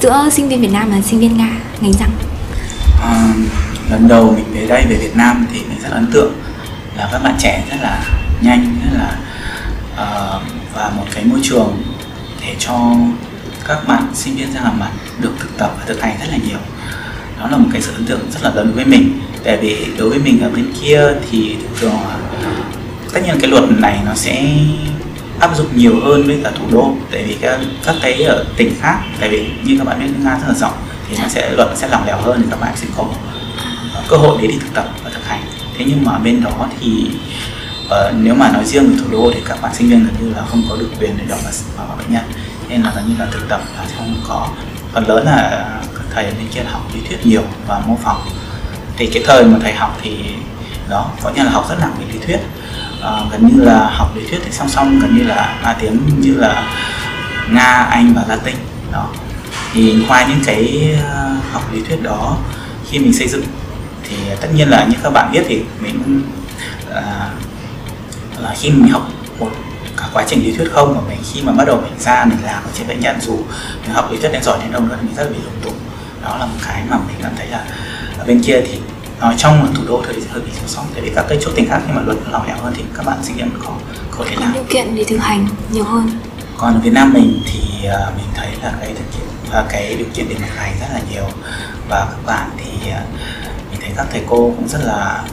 giữa 0.02 0.30
sinh 0.32 0.50
viên 0.50 0.62
Việt 0.62 0.72
Nam 0.72 0.92
và 0.92 1.02
sinh 1.02 1.20
viên 1.20 1.38
Nga 1.38 1.52
ngành 1.82 1.94
răng? 1.94 2.12
À, 3.02 3.34
lần 3.94 4.08
đầu 4.08 4.36
mình 4.36 4.46
về 4.54 4.68
đây 4.68 4.86
về 4.90 4.96
Việt 4.96 5.16
Nam 5.16 5.46
thì 5.54 5.60
mình 5.60 5.78
rất 5.84 5.90
ấn 5.92 6.12
tượng. 6.12 6.34
Là 6.98 7.10
các 7.12 7.24
bạn 7.24 7.36
trẻ 7.40 7.64
rất 7.70 7.78
là 7.82 8.04
nhanh 8.42 8.76
rất 8.84 9.00
là 9.00 9.18
uh, 9.94 10.42
và 10.76 10.92
một 10.98 11.06
cái 11.16 11.24
môi 11.26 11.40
trường 11.44 11.84
để 12.42 12.56
cho 12.60 12.96
các 13.68 13.88
bạn 13.88 14.08
sinh 14.14 14.36
viên 14.36 14.54
ra 14.54 14.62
làm 14.64 14.80
mặt 14.80 14.92
được 15.20 15.34
thực 15.40 15.58
tập 15.58 15.76
và 15.80 15.86
thực 15.86 16.02
hành 16.02 16.18
rất 16.20 16.26
là 16.32 16.38
nhiều. 16.48 16.58
Đó 17.40 17.48
là 17.52 17.58
một 17.58 17.70
cái 17.74 17.82
sự 17.82 17.92
ấn 17.94 18.06
tượng 18.06 18.32
rất 18.32 18.44
là 18.44 18.50
lớn 18.50 18.66
đối 18.66 18.76
với 18.76 18.86
mình. 18.86 19.20
Tại 19.44 19.58
vì 19.58 19.88
đối 19.98 20.10
với 20.10 20.20
mình 20.20 20.42
ở 20.42 20.50
bên 20.50 20.74
kia 20.82 21.02
thì 21.32 21.58
thường 21.80 21.92
thường 21.92 21.92
là 22.10 22.18
tất 23.14 23.22
nhiên 23.26 23.40
cái 23.40 23.50
luật 23.50 23.64
này 23.70 24.00
nó 24.06 24.14
sẽ 24.16 24.46
áp 25.40 25.58
dụng 25.58 25.68
nhiều 25.76 26.00
hơn 26.04 26.24
với 26.28 26.42
cả 26.44 26.52
thủ 26.60 26.66
đô. 26.72 26.96
Tại 27.12 27.24
vì 27.28 27.38
các 27.42 27.60
các 27.86 27.96
cái 28.02 28.24
ở 28.24 28.46
tỉnh 28.58 28.76
khác 28.82 29.00
tại 29.20 29.30
vì 29.30 29.50
như 29.64 29.78
các 29.78 29.88
bạn 29.88 30.00
biết 30.00 30.24
nga 30.24 30.32
rất 30.32 30.48
là 30.48 30.54
rộng 30.54 30.74
thì 31.10 31.18
nó 31.22 31.28
sẽ 31.28 31.52
luật 31.52 31.70
sẽ 31.76 31.88
lỏng 31.88 32.08
lẻo 32.08 32.18
hơn 32.18 32.42
thì 32.42 32.48
các 32.52 32.60
bạn 32.60 32.74
sẽ 32.76 32.88
không 32.96 33.14
cơ 34.14 34.20
hội 34.20 34.38
để 34.42 34.48
đi 34.48 34.58
thực 34.62 34.74
tập 34.74 34.88
và 35.04 35.10
thực 35.10 35.28
hành. 35.28 35.44
Thế 35.78 35.86
nhưng 35.88 36.04
mà 36.06 36.18
bên 36.18 36.44
đó 36.44 36.68
thì 36.80 37.12
uh, 37.86 37.92
nếu 38.14 38.36
mà 38.36 38.52
nói 38.52 38.66
riêng 38.66 38.90
về 38.90 38.98
thủ 39.00 39.06
đô 39.12 39.32
thì 39.34 39.42
các 39.48 39.62
bạn 39.62 39.76
sinh 39.76 39.90
viên 39.90 40.06
gần 40.06 40.16
như 40.20 40.34
là 40.34 40.42
không 40.50 40.64
có 40.70 40.76
được 40.76 40.90
quyền 41.00 41.18
để 41.18 41.26
đọc 41.30 41.40
và 41.44 41.52
vào 41.78 41.88
vào 41.88 41.98
bệnh 41.98 42.14
nhân. 42.14 42.24
Nên 42.70 42.82
là 42.82 42.92
gần 42.96 43.08
như 43.08 43.16
là 43.20 43.28
thực 43.32 43.50
tập 43.50 43.62
là 43.78 43.86
không 43.98 44.16
có. 44.28 44.48
Phần 44.94 45.08
lớn 45.08 45.26
là 45.26 45.66
các 45.96 46.04
thầy 46.14 46.24
bên 46.24 46.48
kia 46.54 46.62
học 46.72 46.82
lý 46.94 47.02
thuyết 47.08 47.26
nhiều 47.26 47.42
và 47.68 47.82
mô 47.88 47.98
phỏng. 48.04 48.22
Thì 48.98 49.08
cái 49.14 49.24
thời 49.26 49.44
mà 49.44 49.58
thầy 49.62 49.74
học 49.74 50.00
thì 50.02 50.18
đó 50.90 51.10
có 51.24 51.30
nghĩa 51.30 51.44
là 51.44 51.52
học 51.52 51.66
rất 51.70 51.76
nặng 51.80 51.96
về 52.00 52.06
lý 52.14 52.20
thuyết. 52.26 52.40
Ờ, 53.02 53.26
gần 53.32 53.48
như 53.48 53.64
là 53.64 53.90
học 53.94 54.16
lý 54.16 54.22
thuyết 54.30 54.40
thì 54.46 54.52
song 54.52 54.70
song 54.70 55.00
gần 55.00 55.18
như 55.18 55.24
là 55.24 55.60
ba 55.64 55.74
tiếng 55.74 56.00
như 56.20 56.36
là 56.36 56.68
nga 57.50 57.88
anh 57.92 58.14
và 58.14 58.24
latin 58.28 58.56
đó. 58.92 59.08
Thì 59.74 60.06
qua 60.08 60.26
những 60.30 60.40
cái 60.46 60.96
ờ, 61.10 61.36
học 61.52 61.74
lý 61.74 61.82
thuyết 61.88 62.04
đó 62.04 62.38
khi 62.90 63.00
mình 63.00 63.14
xây 63.14 63.28
dựng 63.28 63.44
thì 64.04 64.16
tất 64.42 64.48
nhiên 64.54 64.70
là 64.70 64.86
như 64.86 64.96
các 65.04 65.10
bạn 65.10 65.32
biết 65.32 65.44
thì 65.48 65.64
mình 65.80 66.02
cũng 66.06 66.22
là, 66.90 67.30
là 68.40 68.56
khi 68.60 68.70
mình 68.70 68.92
học 68.92 69.08
một 69.40 69.52
cả 69.98 70.06
quá 70.14 70.24
trình 70.28 70.44
lý 70.44 70.56
thuyết 70.58 70.72
không 70.74 70.94
của 70.96 71.02
mình 71.08 71.20
khi 71.34 71.42
mà 71.42 71.52
bắt 71.52 71.68
đầu 71.68 71.82
mình 71.82 72.00
ra 72.00 72.26
mình 72.26 72.38
làm 72.44 72.64
trên 72.78 72.88
bệnh 72.88 73.00
nhân 73.00 73.22
dù 73.22 73.38
mình 73.82 73.94
học 73.94 74.12
lý 74.12 74.18
thuyết 74.18 74.32
đến 74.32 74.44
giỏi 74.44 74.58
đến 74.62 74.72
đâu 74.72 74.82
nữa 74.82 74.98
mình 75.02 75.16
rất 75.16 75.24
là 75.24 75.30
bị 75.30 75.38
lúng 75.46 75.62
túng. 75.64 75.74
Đó 76.24 76.38
là 76.38 76.46
một 76.46 76.58
cái 76.66 76.84
mà 76.90 76.98
mình 76.98 77.16
cảm 77.22 77.32
thấy 77.38 77.48
là 77.48 77.66
ở 78.18 78.26
bên 78.26 78.42
kia 78.44 78.62
thì 78.68 78.80
nói 79.22 79.36
trong 79.38 79.74
thủ 79.74 79.84
đô 79.88 80.04
thì 80.08 80.22
hơi 80.32 80.42
bị 80.42 80.52
thiếu 80.52 80.68
sót 80.68 80.84
tại 80.94 81.02
vì 81.02 81.12
các 81.16 81.26
cái 81.30 81.38
chỗ 81.42 81.52
tỉnh 81.56 81.70
khác 81.70 81.82
nhưng 81.88 81.96
mà 81.96 82.02
luật 82.02 82.18
nó 82.26 82.32
lỏng 82.32 82.48
lẻo 82.48 82.58
hơn 82.64 82.74
thì 82.78 82.84
các 82.98 83.06
bạn 83.06 83.18
sinh 83.24 83.36
viên 83.36 83.50
có 83.66 83.72
có 84.12 84.26
thể 84.30 84.36
làm. 84.40 84.54
Điều 84.54 84.64
kiện 84.70 84.96
để 84.96 85.04
thực 85.04 85.18
hành 85.18 85.48
nhiều 85.72 85.84
hơn. 85.84 86.10
Còn 86.58 86.74
ở 86.74 86.80
Việt 86.80 86.94
Nam 86.94 87.14
mình 87.14 87.42
thì 87.46 87.88
à, 87.88 88.12
mình 88.18 88.26
thấy 88.36 88.48
là 88.64 88.74
cái 88.80 88.90
điều 88.90 89.06
kiện 89.14 89.28
và 89.52 89.66
cái 89.70 89.96
điều 89.98 90.08
kiện 90.14 90.26
để 90.30 90.36
thực 90.36 90.56
hành 90.56 90.74
rất 90.80 90.88
là 90.94 91.00
nhiều. 91.12 91.26
Và 91.90 92.08
các 92.12 92.26
bạn 92.26 92.50
thì 92.58 92.92
à, 92.92 93.02
thấy 93.84 93.92
các 93.98 94.08
thầy 94.12 94.22
cô 94.28 94.38
cũng 94.38 94.68
rất 94.68 94.80
là 94.84 95.24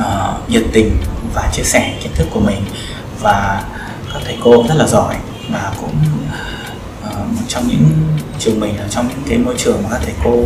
uh, 0.00 0.50
nhiệt 0.50 0.62
tình 0.72 0.96
và 1.34 1.50
chia 1.52 1.62
sẻ 1.62 1.94
kiến 2.02 2.12
thức 2.14 2.28
của 2.30 2.40
mình. 2.40 2.62
Và 3.20 3.62
các 4.12 4.22
thầy 4.24 4.36
cô 4.44 4.64
rất 4.68 4.74
là 4.74 4.86
giỏi 4.86 5.14
và 5.50 5.72
cũng 5.80 5.96
uh, 7.06 7.48
trong 7.48 7.68
những 7.68 7.88
trường 8.38 8.60
mình 8.60 8.76
là 8.78 8.86
trong 8.90 9.08
những 9.08 9.22
cái 9.28 9.38
môi 9.38 9.54
trường 9.58 9.82
mà 9.82 9.88
các 9.90 10.00
thầy 10.04 10.14
cô 10.24 10.44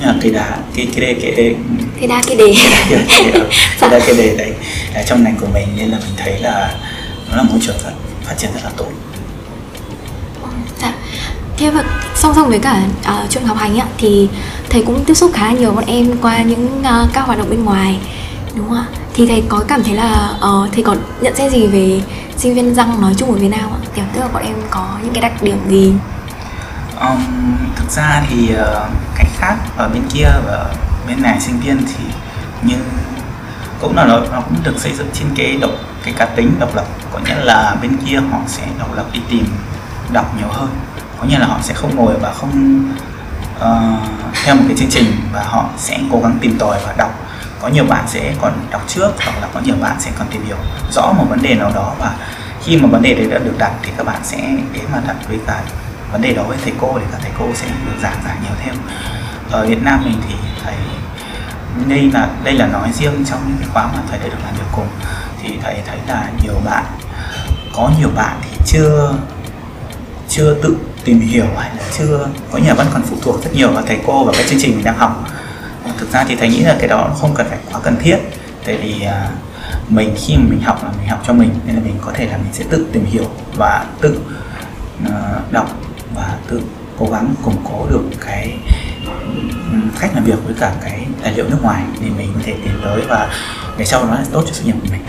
như 0.00 0.06
là 0.08 0.14
cây 0.22 0.32
đá 0.32 0.58
cây 0.76 0.88
cây 0.94 1.00
đề 1.00 1.14
cây 1.22 1.56
cây 2.00 2.08
đá 2.08 2.22
cây 2.26 2.36
đề 2.36 2.54
cây 3.80 3.90
đá 3.90 4.00
cây 4.06 4.16
đề 4.16 4.36
đấy. 4.36 4.52
Trong 5.06 5.24
ngành 5.24 5.36
của 5.40 5.46
mình 5.54 5.68
nên 5.76 5.90
là 5.90 5.98
mình 5.98 6.14
thấy 6.16 6.38
là 6.38 6.74
nó 7.30 7.36
là 7.36 7.42
môi 7.42 7.58
trường 7.66 7.78
phát, 7.78 7.92
phát 8.24 8.34
triển 8.38 8.50
rất 8.54 8.60
là 8.64 8.70
tốt 8.76 8.88
thế 11.62 11.70
và 11.70 11.84
song 12.14 12.34
song 12.34 12.48
với 12.48 12.58
cả 12.58 12.82
uh, 13.00 13.30
chuyện 13.30 13.44
học 13.44 13.56
hành 13.58 13.80
ấy, 13.80 13.88
thì 13.98 14.28
thầy 14.70 14.82
cũng 14.82 15.04
tiếp 15.04 15.14
xúc 15.14 15.30
khá 15.34 15.46
là 15.46 15.52
nhiều 15.52 15.72
bọn 15.72 15.84
em 15.86 16.16
qua 16.22 16.42
những 16.42 16.80
uh, 16.80 17.12
các 17.12 17.26
hoạt 17.26 17.38
động 17.38 17.50
bên 17.50 17.64
ngoài 17.64 18.00
đúng 18.54 18.68
không 18.68 18.76
ạ? 18.76 18.86
Thì 19.14 19.26
thầy 19.26 19.44
có 19.48 19.64
cảm 19.68 19.82
thấy 19.82 19.94
là 19.94 20.30
uh, 20.36 20.72
thầy 20.72 20.82
có 20.82 20.96
nhận 21.20 21.36
xét 21.36 21.52
gì 21.52 21.66
về 21.66 22.02
sinh 22.36 22.54
viên 22.54 22.74
răng 22.74 23.00
nói 23.00 23.14
chung 23.16 23.30
ở 23.32 23.36
Việt 23.36 23.48
Nam 23.48 23.60
ạ? 23.60 23.78
Kiểu 23.94 24.04
tức 24.12 24.20
là 24.20 24.28
bọn 24.28 24.42
em 24.42 24.54
có 24.70 24.88
những 25.02 25.12
cái 25.12 25.22
đặc 25.22 25.42
điểm 25.42 25.58
gì? 25.68 25.92
Um, 27.00 27.56
thực 27.76 27.90
ra 27.90 28.22
thì 28.30 28.50
uh, 28.52 28.88
cách 29.16 29.28
khác 29.38 29.56
ở 29.76 29.88
bên 29.88 30.02
kia 30.14 30.28
và 30.46 30.74
bên 31.06 31.22
này 31.22 31.40
sinh 31.40 31.60
viên 31.60 31.78
thì 31.86 32.04
như 32.62 32.76
cũng 33.80 33.96
là 33.96 34.04
nó, 34.04 34.20
nó 34.32 34.40
cũng 34.40 34.56
được 34.64 34.74
xây 34.78 34.92
dựng 34.92 35.08
trên 35.12 35.28
cái 35.36 35.56
độc 35.60 35.70
cái 36.04 36.14
cá 36.16 36.24
tính 36.24 36.50
độc 36.60 36.76
lập. 36.76 36.84
Có 37.12 37.18
nghĩa 37.18 37.44
là 37.44 37.76
bên 37.82 37.96
kia 38.06 38.20
họ 38.30 38.38
sẽ 38.46 38.62
độc 38.78 38.96
lập 38.96 39.04
đi 39.12 39.20
tìm 39.30 39.44
đọc 40.12 40.34
nhiều 40.38 40.48
hơn 40.48 40.68
có 41.22 41.28
nghĩa 41.28 41.38
là 41.38 41.46
họ 41.46 41.58
sẽ 41.62 41.74
không 41.74 41.96
ngồi 41.96 42.14
và 42.20 42.32
không 42.32 42.82
uh, 43.56 43.64
theo 44.44 44.54
một 44.54 44.62
cái 44.68 44.76
chương 44.76 44.90
trình 44.90 45.04
và 45.32 45.42
họ 45.42 45.68
sẽ 45.76 45.98
cố 46.12 46.20
gắng 46.22 46.38
tìm 46.40 46.58
tòi 46.58 46.78
và 46.86 46.94
đọc. 46.96 47.10
Có 47.60 47.68
nhiều 47.68 47.84
bạn 47.84 48.04
sẽ 48.08 48.34
còn 48.40 48.52
đọc 48.70 48.82
trước 48.86 49.10
hoặc 49.24 49.40
là 49.40 49.48
có 49.54 49.60
nhiều 49.60 49.74
bạn 49.80 49.96
sẽ 50.00 50.10
còn 50.18 50.28
tìm 50.28 50.44
hiểu 50.46 50.56
rõ 50.92 51.12
một 51.12 51.24
vấn 51.28 51.42
đề 51.42 51.54
nào 51.54 51.72
đó 51.74 51.94
và 51.98 52.14
khi 52.62 52.76
mà 52.76 52.88
vấn 52.88 53.02
đề 53.02 53.14
đấy 53.14 53.26
đã 53.30 53.38
được 53.38 53.54
đặt 53.58 53.72
thì 53.82 53.90
các 53.96 54.06
bạn 54.06 54.20
sẽ 54.22 54.36
đến 54.72 54.84
mà 54.92 55.00
đặt 55.06 55.16
với 55.28 55.38
cả 55.46 55.62
vấn 56.12 56.22
đề 56.22 56.34
đó 56.34 56.42
với 56.42 56.58
thầy 56.64 56.72
cô 56.80 56.98
thì 56.98 57.04
các 57.12 57.20
thầy 57.22 57.30
cô 57.38 57.46
sẽ 57.54 57.66
được 57.66 57.98
giảng 58.02 58.22
giải 58.24 58.36
nhiều 58.42 58.54
thêm. 58.64 58.74
Ở 59.50 59.66
Việt 59.66 59.82
Nam 59.82 60.00
mình 60.04 60.20
thì 60.28 60.34
thầy 60.64 60.74
đây 61.88 62.10
là 62.14 62.28
đây 62.44 62.54
là 62.54 62.66
nói 62.66 62.92
riêng 62.92 63.24
trong 63.30 63.40
những 63.46 63.56
cái 63.60 63.68
khóa 63.72 63.86
mà 63.86 64.02
thầy 64.10 64.18
đã 64.18 64.24
được 64.24 64.40
làm 64.44 64.54
việc 64.54 64.66
cùng. 64.72 64.88
Thì 65.42 65.58
thầy 65.62 65.76
thấy 65.86 65.98
là 66.08 66.28
nhiều 66.42 66.54
bạn 66.64 66.84
có 67.74 67.90
nhiều 67.98 68.10
bạn 68.16 68.36
thì 68.42 68.56
chưa 68.66 69.14
chưa 70.28 70.54
tự 70.62 70.76
tìm 71.04 71.20
hiểu 71.20 71.46
hay 71.56 71.70
là 71.76 71.82
chưa, 71.98 72.28
có 72.52 72.58
nhà 72.58 72.74
vẫn 72.74 72.86
còn 72.92 73.02
phụ 73.02 73.16
thuộc 73.22 73.44
rất 73.44 73.50
nhiều 73.54 73.70
vào 73.70 73.82
thầy 73.86 73.98
cô 74.06 74.24
và 74.24 74.32
cái 74.32 74.44
chương 74.48 74.58
trình 74.62 74.74
mình 74.76 74.84
đang 74.84 74.98
học. 74.98 75.28
Thực 75.98 76.12
ra 76.12 76.24
thì 76.28 76.36
thầy 76.36 76.48
nghĩ 76.48 76.60
là 76.60 76.76
cái 76.78 76.88
đó 76.88 77.10
không 77.20 77.34
cần 77.34 77.46
phải 77.48 77.58
quá 77.72 77.80
cần 77.82 77.96
thiết, 78.02 78.18
tại 78.64 78.76
vì 78.76 79.02
à, 79.02 79.30
mình 79.88 80.14
khi 80.16 80.36
mà 80.36 80.42
mình 80.48 80.60
học 80.60 80.84
là 80.84 80.90
mình 80.98 81.08
học 81.08 81.22
cho 81.26 81.32
mình, 81.32 81.50
nên 81.66 81.76
là 81.76 81.82
mình 81.84 81.94
có 82.00 82.12
thể 82.14 82.26
là 82.26 82.36
mình 82.36 82.52
sẽ 82.52 82.64
tự 82.70 82.86
tìm 82.92 83.04
hiểu 83.04 83.24
và 83.56 83.84
tự 84.00 84.20
à, 85.06 85.40
đọc 85.50 85.76
và 86.14 86.36
tự 86.48 86.60
cố 86.98 87.08
gắng 87.12 87.34
củng 87.42 87.64
cố 87.64 87.86
được 87.90 88.02
cái 88.26 88.54
cách 90.00 90.10
làm 90.14 90.24
việc 90.24 90.44
với 90.44 90.54
cả 90.60 90.72
cái 90.82 91.06
tài 91.22 91.32
liệu 91.32 91.48
nước 91.48 91.58
ngoài 91.62 91.82
thì 92.00 92.10
mình 92.10 92.32
có 92.34 92.40
thể 92.44 92.54
tiến 92.64 92.80
tới 92.84 93.00
và 93.08 93.30
ngày 93.76 93.86
sau 93.86 94.04
nó 94.04 94.14
là 94.14 94.24
tốt 94.32 94.44
cho 94.46 94.52
sự 94.52 94.64
nghiệp 94.64 94.74
của 94.82 94.88
mình 94.90 95.02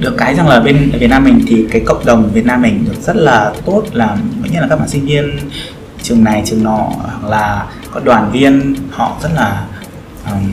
được 0.00 0.14
cái 0.18 0.34
rằng 0.34 0.48
là 0.48 0.60
bên 0.60 0.90
Việt 0.98 1.10
Nam 1.10 1.24
mình 1.24 1.44
thì 1.46 1.66
cái 1.70 1.82
cộng 1.86 2.04
đồng 2.04 2.30
Việt 2.32 2.46
Nam 2.46 2.62
mình 2.62 2.84
được 2.84 3.00
rất 3.02 3.16
là 3.16 3.52
tốt 3.64 3.82
là 3.92 4.16
như 4.52 4.60
là 4.60 4.66
các 4.70 4.78
bạn 4.78 4.88
sinh 4.88 5.06
viên 5.06 5.38
trường 6.02 6.24
này 6.24 6.42
trường 6.46 6.64
nọ 6.64 6.90
hoặc 6.94 7.30
là 7.30 7.66
các 7.94 8.04
đoàn 8.04 8.30
viên 8.32 8.74
họ 8.90 9.16
rất 9.22 9.30
là 9.34 9.66
um, 10.26 10.52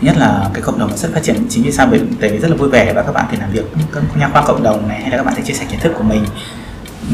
thứ 0.00 0.06
nhất 0.06 0.16
là 0.18 0.50
cái 0.52 0.62
cộng 0.62 0.78
đồng 0.78 0.90
nó 0.90 0.96
rất 0.96 1.10
phát 1.14 1.22
triển 1.22 1.36
chính 1.48 1.62
vì 1.62 1.72
sao? 1.72 1.86
Bởi 1.90 2.00
tại 2.20 2.30
vì 2.30 2.38
rất 2.38 2.48
là 2.50 2.56
vui 2.56 2.68
vẻ 2.68 2.92
và 2.92 3.02
các 3.02 3.12
bạn 3.12 3.24
thì 3.30 3.36
làm 3.40 3.52
việc 3.52 3.64
các 3.92 4.02
nhà 4.16 4.28
khoa 4.28 4.42
cộng 4.46 4.62
đồng 4.62 4.88
này 4.88 5.00
hay 5.00 5.10
là 5.10 5.16
các 5.16 5.26
bạn 5.26 5.34
sẽ 5.36 5.42
chia 5.42 5.54
sẻ 5.54 5.66
kiến 5.70 5.80
thức 5.80 5.92
của 5.98 6.04
mình. 6.04 6.24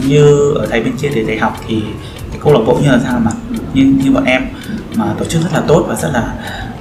Như 0.06 0.52
ở 0.54 0.66
thầy 0.70 0.80
bên 0.80 0.96
kia 0.96 1.08
thì 1.14 1.24
thầy 1.24 1.38
học 1.38 1.60
thì 1.68 1.82
cái 2.30 2.40
câu 2.44 2.52
lạc 2.52 2.60
bộ 2.66 2.78
như 2.82 2.90
là 2.90 3.00
sao 3.04 3.20
mà 3.20 3.30
như 3.74 3.94
như 4.04 4.10
bọn 4.10 4.24
em 4.24 4.42
mà 4.94 5.14
tổ 5.18 5.24
chức 5.24 5.42
rất 5.42 5.50
là 5.52 5.60
tốt 5.60 5.84
và 5.88 5.94
rất 5.94 6.10
là 6.12 6.34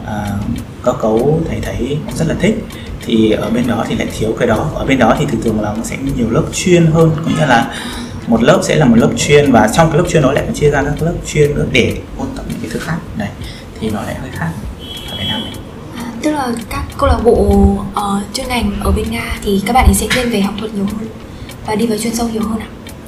uh, 0.04 0.58
có 0.82 0.94
cấu 0.94 1.42
thầy 1.50 1.60
thấy 1.62 1.98
rất 2.16 2.28
là 2.28 2.36
thích 2.40 2.66
thì 3.08 3.32
ở 3.32 3.50
bên 3.50 3.68
đó 3.68 3.86
thì 3.88 3.96
lại 3.96 4.08
thiếu 4.18 4.36
cái 4.40 4.48
đó 4.48 4.70
ở 4.76 4.86
bên 4.86 5.00
đó 5.00 5.16
thì 5.20 5.26
thường 5.26 5.42
thường 5.42 5.62
là 5.62 5.74
nó 5.78 5.84
sẽ 5.84 5.98
nhiều 6.18 6.30
lớp 6.30 6.44
chuyên 6.54 6.86
hơn 6.86 7.12
có 7.16 7.32
nghĩa 7.32 7.46
là 7.46 7.72
một 8.28 8.44
lớp 8.44 8.60
sẽ 8.64 8.76
là 8.76 8.86
một 8.86 8.96
lớp 8.98 9.10
chuyên 9.18 9.52
và 9.52 9.70
trong 9.76 9.90
cái 9.92 9.98
lớp 9.98 10.06
chuyên 10.10 10.24
đó 10.24 10.32
lại 10.32 10.46
chia 10.54 10.70
ra 10.70 10.84
các 10.84 11.02
lớp 11.02 11.14
chuyên 11.26 11.56
nữa 11.56 11.66
để 11.72 11.98
ôn 12.18 12.28
tập 12.36 12.46
những 12.50 12.60
cái 12.62 12.70
thứ 12.74 12.80
khác 12.80 12.98
này 13.18 13.30
thì 13.80 13.90
nó 13.90 14.02
lại 14.02 14.16
hơi 14.22 14.30
khác 14.34 14.50
ở 15.12 15.18
Việt 15.18 15.26
Nam 15.30 15.42
này 15.42 15.54
à, 15.96 16.04
tức 16.24 16.32
là 16.32 16.48
các 16.70 16.84
câu 16.98 17.10
lạc 17.10 17.20
bộ 17.24 17.34
uh, 17.34 18.34
chuyên 18.34 18.48
ngành 18.48 18.72
ở 18.84 18.92
bên 18.92 19.12
Nga 19.12 19.38
thì 19.44 19.64
các 19.66 19.74
bạn 19.74 19.86
ấy 19.86 19.96
sẽ 19.96 20.08
thiên 20.12 20.30
về 20.30 20.42
học 20.42 20.54
thuật 20.60 20.74
nhiều 20.74 20.86
hơn 20.86 21.08
và 21.68 21.76
đi 21.76 21.88
vào 21.88 21.98
chuyên 21.98 22.16
sâu 22.16 22.30
nhiều 22.30 22.44
hơn 22.44 22.60
à? 22.60 22.68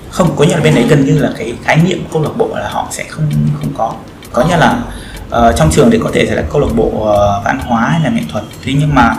Không, 0.10 0.36
có 0.36 0.46
nghĩa 0.46 0.56
là 0.56 0.63
bên 0.63 0.75
đấy 0.75 0.86
gần 0.89 1.06
như 1.06 1.18
là 1.18 1.32
cái 1.38 1.53
khái 1.63 1.77
niệm 1.77 2.03
câu 2.13 2.24
lạc 2.24 2.38
bộ 2.38 2.50
là 2.56 2.70
họ 2.70 2.88
sẽ 2.91 3.03
không 3.10 3.32
không 3.62 3.74
có. 3.77 3.94
Có 4.32 4.46
nghĩa 4.46 4.58
là 4.58 4.84
uh, 5.27 5.56
trong 5.56 5.70
trường 5.72 5.91
thì 5.91 6.00
có 6.03 6.10
thể 6.13 6.25
sẽ 6.29 6.36
là 6.36 6.44
câu 6.51 6.62
lạc 6.62 6.68
bộ 6.75 6.86
uh, 6.86 7.46
văn 7.46 7.60
hóa 7.60 7.89
hay 7.89 8.01
là 8.03 8.10
nghệ 8.10 8.22
thuật. 8.32 8.44
Thế 8.63 8.74
nhưng 8.79 8.96
mà 8.96 9.15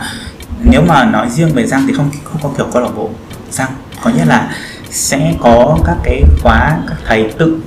nếu 0.63 0.81
mà 0.81 1.05
nói 1.05 1.29
riêng 1.29 1.53
về 1.53 1.67
răng 1.67 1.85
thì 1.87 1.93
không 1.93 2.11
không 2.23 2.41
có 2.43 2.49
kiểu 2.57 2.67
câu 2.73 2.81
lạc 2.81 2.91
bộ 2.95 3.09
răng. 3.51 3.69
Có 4.03 4.11
nghĩa 4.11 4.25
là 4.25 4.55
sẽ 4.89 5.33
có 5.39 5.77
các 5.85 5.97
cái 6.03 6.23
khóa 6.41 6.77
các 6.87 6.97
thầy 7.05 7.33
tự 7.37 7.59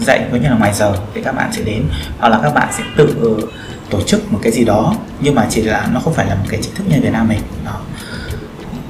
dạy, 0.00 0.26
có 0.32 0.38
nghĩa 0.38 0.48
là 0.48 0.56
ngoài 0.56 0.74
giờ 0.74 0.96
thì 1.14 1.22
các 1.22 1.34
bạn 1.34 1.52
sẽ 1.52 1.62
đến, 1.62 1.82
hoặc 2.18 2.28
là 2.28 2.40
các 2.42 2.54
bạn 2.54 2.68
sẽ 2.72 2.84
tự 2.96 3.16
ừ, 3.20 3.48
tổ 3.90 4.02
chức 4.02 4.32
một 4.32 4.38
cái 4.42 4.52
gì 4.52 4.64
đó, 4.64 4.94
nhưng 5.20 5.34
mà 5.34 5.46
chỉ 5.50 5.62
là 5.62 5.88
nó 5.92 6.00
không 6.00 6.14
phải 6.14 6.26
là 6.26 6.34
một 6.34 6.44
cái 6.48 6.60
chính 6.62 6.74
thức 6.74 6.84
như 6.88 7.00
Việt 7.02 7.12
Nam 7.12 7.28
mình. 7.28 7.40
Đó. 7.64 7.80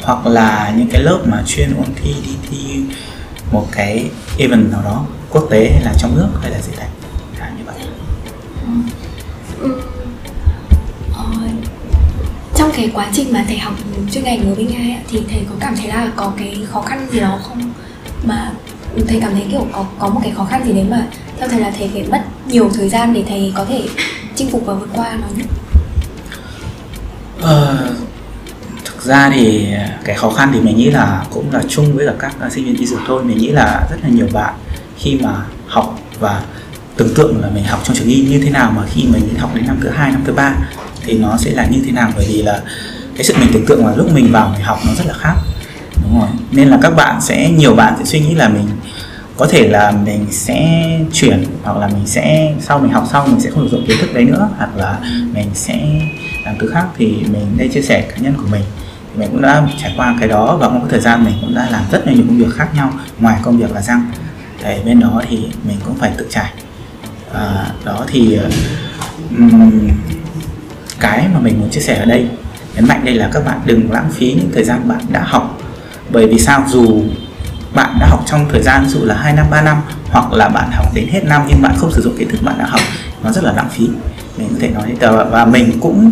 Hoặc 0.03 0.27
là 0.27 0.73
những 0.77 0.89
cái 0.93 1.03
lớp 1.03 1.19
mà 1.25 1.43
chuyên 1.47 1.75
ôn 1.77 1.87
thi, 2.03 2.15
đi 2.25 2.37
thi 2.51 2.85
một 3.53 3.67
cái 3.73 4.11
event 4.39 4.73
nào 4.73 4.83
đó 4.85 5.05
quốc 5.31 5.47
tế 5.51 5.71
hay 5.73 5.83
là 5.85 5.93
trong 5.99 6.17
nước 6.17 6.29
hay 6.43 6.51
là 6.51 6.59
gì 6.61 6.73
đấy. 6.77 6.89
Trong 12.73 12.81
cái 12.81 12.91
quá 12.95 13.07
trình 13.13 13.33
mà 13.33 13.45
thầy 13.49 13.59
học 13.59 13.75
chuyên 14.13 14.25
ngành 14.25 14.49
ở 14.49 14.55
bên 14.55 14.67
Nga 14.67 14.99
thì 15.11 15.23
thầy 15.31 15.47
có 15.51 15.55
cảm 15.61 15.77
thấy 15.77 15.89
là 15.89 16.09
có 16.17 16.33
cái 16.39 16.59
khó 16.71 16.83
khăn 16.83 17.07
gì 17.13 17.21
đó 17.21 17.39
không? 17.43 17.73
Mà 18.27 18.53
thầy 19.09 19.21
cảm 19.21 19.33
thấy 19.33 19.45
kiểu 19.51 19.67
có 19.73 19.85
có 19.99 20.09
một 20.09 20.21
cái 20.23 20.33
khó 20.37 20.45
khăn 20.45 20.65
gì 20.67 20.73
đấy 20.73 20.87
mà 20.91 21.07
theo 21.39 21.49
thầy 21.49 21.61
là 21.61 21.73
thầy 21.79 21.91
phải 21.93 22.05
mất 22.11 22.23
nhiều 22.47 22.71
thời 22.75 22.89
gian 22.89 23.13
để 23.13 23.25
thầy 23.29 23.53
có 23.57 23.65
thể 23.65 23.83
chinh 24.37 24.51
phục 24.51 24.67
và 24.67 24.75
vượt 24.75 24.89
qua 24.95 25.19
nó 25.21 25.27
nhất 25.37 25.47
ờ, 27.41 27.89
thực 28.85 29.03
ra 29.03 29.31
thì 29.35 29.69
cái 30.05 30.17
khó 30.17 30.31
khăn 30.31 30.51
thì 30.53 30.61
mình 30.61 30.77
nghĩ 30.77 30.91
là 30.91 31.25
cũng 31.31 31.53
là 31.53 31.63
chung 31.69 31.97
với 31.97 32.07
cả 32.19 32.31
các 32.41 32.53
sinh 32.53 32.65
viên 32.65 32.77
y 32.77 32.87
dược 32.87 33.01
thôi. 33.07 33.25
Mình 33.25 33.39
nghĩ 33.39 33.49
là 33.49 33.87
rất 33.91 33.97
là 34.03 34.09
nhiều 34.09 34.27
bạn 34.33 34.55
khi 34.99 35.19
mà 35.23 35.35
học 35.67 35.99
và 36.21 36.43
tưởng 36.97 37.15
tượng 37.15 37.43
là 37.43 37.49
mình 37.55 37.65
học 37.65 37.81
trong 37.85 37.97
trường 37.97 38.09
y 38.09 38.23
như 38.23 38.41
thế 38.45 38.51
nào 38.51 38.73
mà 38.77 38.83
khi 38.91 39.05
mình 39.13 39.35
học 39.39 39.51
đến 39.55 39.67
năm 39.67 39.79
thứ 39.83 39.89
hai 39.89 40.11
năm 40.13 40.23
thứ 40.27 40.33
ba 40.33 40.55
thì 41.05 41.19
nó 41.19 41.37
sẽ 41.37 41.51
là 41.51 41.67
như 41.67 41.83
thế 41.87 41.93
nào? 41.93 42.11
Bởi 42.17 42.27
vì 42.29 42.43
là 42.43 42.61
cái 43.17 43.25
sự 43.25 43.35
mình 43.41 43.49
tưởng 43.53 43.67
tượng 43.67 43.87
là 43.87 43.93
lúc 43.97 44.13
mình 44.13 44.33
vào 44.33 44.49
mình 44.49 44.63
học 44.63 44.79
nó 44.87 44.95
rất 44.95 45.07
là 45.07 45.15
khác. 45.15 45.35
Đúng 46.03 46.21
rồi. 46.21 46.29
Nên 46.51 46.69
là 46.69 46.79
các 46.83 46.97
bạn 46.97 47.21
sẽ 47.21 47.51
nhiều 47.51 47.75
bạn 47.75 47.95
sẽ 47.99 48.05
suy 48.05 48.21
nghĩ 48.21 48.35
là 48.35 48.49
mình 48.49 48.69
có 49.37 49.47
thể 49.47 49.69
là 49.69 49.91
mình 49.91 50.27
sẽ 50.31 50.83
chuyển 51.13 51.45
hoặc 51.63 51.77
là 51.77 51.87
mình 51.87 52.07
sẽ 52.07 52.55
sau 52.61 52.79
mình 52.79 52.93
học 52.93 53.09
xong 53.13 53.31
mình 53.31 53.41
sẽ 53.41 53.51
không 53.51 53.69
sử 53.71 53.77
dụng 53.77 53.87
kiến 53.87 53.97
thức 54.01 54.15
đấy 54.15 54.25
nữa 54.25 54.49
hoặc 54.59 54.77
là 54.77 54.99
mình 55.35 55.51
sẽ 55.55 56.01
làm 56.45 56.55
thứ 56.61 56.71
khác 56.75 56.85
thì 56.99 57.07
mình 57.07 57.57
đây 57.57 57.69
chia 57.69 57.83
sẻ 57.83 58.01
cá 58.01 58.17
nhân 58.17 58.35
của 58.37 58.49
mình. 58.51 58.63
Thì 59.13 59.21
mình 59.21 59.29
cũng 59.33 59.43
đã 59.43 59.63
trải 59.83 59.95
qua 59.97 60.17
cái 60.21 60.29
đó 60.29 60.57
và 60.61 60.69
một 60.69 60.81
thời 60.91 61.01
gian 61.01 61.25
mình 61.25 61.35
cũng 61.41 61.55
đã 61.55 61.69
làm 61.71 61.83
rất 61.93 62.07
là 62.07 62.13
nhiều 62.13 62.25
công 62.29 62.39
việc 62.39 62.55
khác 62.55 62.69
nhau 62.75 62.93
ngoài 63.19 63.39
công 63.43 63.59
việc 63.59 63.73
là 63.73 63.83
răng. 63.83 64.11
Thì 64.65 64.75
bên 64.85 65.01
đó 65.01 65.23
thì 65.29 65.39
mình 65.65 65.77
cũng 65.85 65.95
phải 65.95 66.11
tự 66.19 66.27
trải. 66.31 66.53
À, 67.35 67.67
đó 67.85 68.05
thì 68.09 68.39
um, 69.37 69.89
cái 71.03 71.29
mà 71.35 71.41
mình 71.41 71.61
muốn 71.61 71.71
chia 71.71 71.81
sẻ 71.81 71.99
ở 71.99 72.05
đây. 72.05 72.29
Nhấn 72.75 72.89
mạnh 72.89 73.05
đây 73.05 73.15
là 73.15 73.31
các 73.33 73.45
bạn 73.45 73.61
đừng 73.65 73.93
lãng 73.93 74.11
phí 74.13 74.33
những 74.33 74.51
thời 74.55 74.65
gian 74.65 74.89
bạn 74.89 75.01
đã 75.09 75.23
học. 75.25 75.59
Bởi 76.11 76.27
vì 76.27 76.39
sao? 76.39 76.65
Dù 76.69 77.03
bạn 77.75 77.97
đã 78.01 78.07
học 78.07 78.23
trong 78.27 78.49
thời 78.53 78.63
gian 78.63 78.89
dụ 78.89 79.05
là 79.05 79.15
2 79.15 79.33
năm 79.33 79.47
3 79.51 79.63
năm, 79.63 79.77
hoặc 80.11 80.33
là 80.33 80.49
bạn 80.49 80.71
học 80.73 80.87
đến 80.95 81.09
hết 81.09 81.25
năm 81.25 81.43
nhưng 81.49 81.63
bạn 81.63 81.75
không 81.79 81.93
sử 81.93 82.03
dụng 82.03 82.17
kiến 82.19 82.29
thức 82.29 82.43
bạn 82.43 82.59
đã 82.59 82.67
học, 82.67 82.81
nó 83.23 83.33
rất 83.33 83.45
là 83.45 83.53
lãng 83.53 83.69
phí. 83.71 83.89
Mình 84.39 84.49
có 84.49 84.57
thể 84.61 84.69
nói 84.69 84.83
thế 85.01 85.09
và 85.31 85.45
mình 85.45 85.81
cũng 85.81 86.11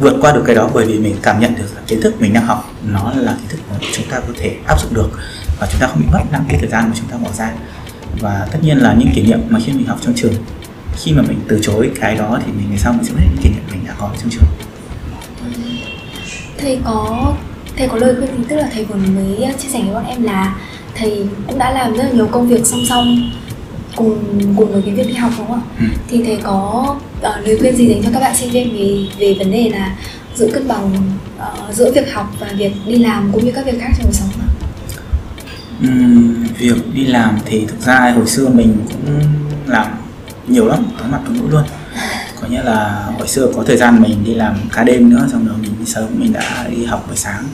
vượt 0.00 0.16
qua 0.20 0.32
được 0.32 0.42
cái 0.46 0.56
đó 0.56 0.70
bởi 0.74 0.86
vì 0.86 0.98
mình 0.98 1.16
cảm 1.22 1.40
nhận 1.40 1.54
được 1.54 1.86
kiến 1.86 2.00
thức 2.02 2.20
mình 2.20 2.32
đang 2.32 2.46
học, 2.46 2.70
nó 2.86 3.12
là 3.16 3.32
kiến 3.32 3.48
thức 3.48 3.58
mà 3.70 3.76
chúng 3.92 4.06
ta 4.10 4.20
có 4.20 4.32
thể 4.38 4.56
áp 4.66 4.80
dụng 4.80 4.94
được 4.94 5.10
và 5.60 5.66
chúng 5.72 5.80
ta 5.80 5.86
không 5.86 6.00
bị 6.00 6.06
mất 6.12 6.20
lãng 6.32 6.44
phí 6.48 6.56
thời 6.60 6.68
gian 6.68 6.84
mà 6.88 6.94
chúng 6.94 7.06
ta 7.06 7.16
bỏ 7.16 7.30
ra. 7.32 7.52
Và 8.20 8.46
tất 8.52 8.58
nhiên 8.62 8.78
là 8.78 8.94
những 8.98 9.10
kỷ 9.14 9.22
niệm 9.22 9.40
mà 9.48 9.60
khi 9.64 9.72
mình 9.72 9.86
học 9.86 9.98
trong 10.04 10.14
trường 10.16 10.34
khi 10.96 11.12
mà 11.12 11.22
mình 11.22 11.40
từ 11.48 11.58
chối 11.62 11.90
cái 12.00 12.16
đó 12.16 12.38
thì 12.46 12.52
mình 12.52 12.66
ngày 12.68 12.78
sau 12.78 12.92
mình 12.92 13.04
sẽ 13.04 13.12
những 13.16 13.42
kỷ 13.42 13.48
niệm 13.48 13.62
mình 13.72 13.80
đã 13.86 13.94
có 13.98 14.10
trong 14.20 14.30
trường 14.30 14.42
thầy 16.58 16.78
có 16.84 17.32
thầy 17.76 17.88
có 17.88 17.96
lời 17.96 18.14
khuyên 18.18 18.44
tức 18.48 18.56
là 18.56 18.68
thầy 18.72 18.84
vừa 18.84 18.94
mới 18.94 19.54
chia 19.58 19.68
sẻ 19.68 19.80
với 19.82 19.94
bọn 19.94 20.06
em 20.06 20.22
là 20.22 20.56
thầy 20.94 21.26
cũng 21.46 21.58
đã 21.58 21.72
làm 21.72 21.96
rất 21.96 22.02
là 22.02 22.10
nhiều 22.10 22.26
công 22.26 22.48
việc 22.48 22.66
song 22.66 22.80
song 22.88 23.30
cùng 23.96 24.40
cùng 24.56 24.72
với 24.72 24.82
cái 24.82 24.94
việc 24.94 25.06
đi 25.08 25.14
học 25.14 25.32
đúng 25.38 25.46
không 25.46 25.60
ạ? 25.60 25.74
Ừ. 25.80 25.86
Thì 26.08 26.22
thầy 26.24 26.36
có 26.36 26.86
uh, 27.18 27.46
lời 27.46 27.58
khuyên 27.60 27.76
gì 27.76 27.88
dành 27.88 28.02
cho 28.02 28.10
các 28.12 28.20
bạn 28.20 28.36
sinh 28.36 28.50
viên 28.50 28.72
về 28.72 29.06
về 29.18 29.34
vấn 29.38 29.52
đề 29.52 29.70
là 29.70 29.96
giữ 30.34 30.50
cân 30.54 30.68
bằng 30.68 30.92
uh, 31.36 31.74
giữa 31.74 31.92
việc 31.92 32.12
học 32.12 32.34
và 32.40 32.48
việc 32.56 32.72
đi 32.86 32.96
làm 32.96 33.30
cũng 33.32 33.44
như 33.44 33.52
các 33.52 33.66
việc 33.66 33.80
khác 33.80 33.90
trong 33.98 34.06
cuộc 34.06 34.14
sống 34.14 34.28
ạ? 34.40 34.48
Uhm, 35.88 36.46
việc 36.58 36.94
đi 36.94 37.04
làm 37.04 37.38
thì 37.44 37.66
thực 37.66 37.80
ra 37.80 38.12
hồi 38.16 38.26
xưa 38.26 38.48
mình 38.48 38.76
cũng 38.88 39.20
làm 39.66 39.86
nhiều 40.50 40.66
lắm 40.66 40.84
tối 40.98 41.08
mặt 41.08 41.20
tối 41.26 41.36
mũi 41.40 41.50
luôn. 41.50 41.64
Có 42.40 42.48
nghĩa 42.48 42.62
là 42.62 43.06
hồi 43.18 43.28
xưa 43.28 43.48
có 43.56 43.64
thời 43.66 43.76
gian 43.76 44.02
mình 44.02 44.24
đi 44.24 44.34
làm 44.34 44.54
cả 44.72 44.84
đêm 44.84 45.10
nữa 45.10 45.28
xong 45.32 45.46
rồi 45.46 45.56
mình 45.60 45.74
đi 45.78 45.86
sớm 45.86 46.08
mình 46.16 46.32
đã 46.32 46.66
đi 46.70 46.84
học 46.84 47.04
buổi 47.06 47.16
sáng 47.16 47.44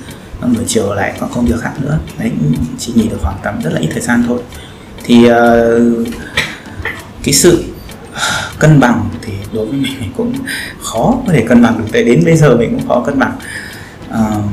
xong 0.40 0.54
buổi 0.54 0.64
chiều 0.66 0.94
lại 0.94 1.16
có 1.20 1.26
công 1.34 1.46
việc 1.46 1.60
khác 1.60 1.72
nữa. 1.80 1.98
Đấy 2.18 2.32
chỉ 2.78 2.92
nghỉ 2.96 3.08
được 3.08 3.18
khoảng 3.22 3.38
tầm 3.42 3.62
rất 3.62 3.72
là 3.72 3.80
ít 3.80 3.88
thời 3.92 4.00
gian 4.00 4.24
thôi. 4.28 4.40
Thì 5.04 5.30
uh, 5.30 6.08
cái 7.22 7.34
sự 7.34 7.64
cân 8.58 8.80
bằng 8.80 9.08
thì 9.22 9.32
đối 9.52 9.66
với 9.66 9.78
mình, 9.78 9.92
mình 10.00 10.12
cũng 10.16 10.34
khó 10.82 11.14
có 11.26 11.32
thể 11.32 11.44
cân 11.48 11.62
bằng 11.62 11.78
được. 11.78 11.84
Tại 11.92 12.04
đến 12.04 12.24
bây 12.24 12.36
giờ 12.36 12.56
mình 12.56 12.70
cũng 12.70 12.88
khó 12.88 13.02
cân 13.06 13.18
bằng. 13.18 13.32
Uh, 14.10 14.44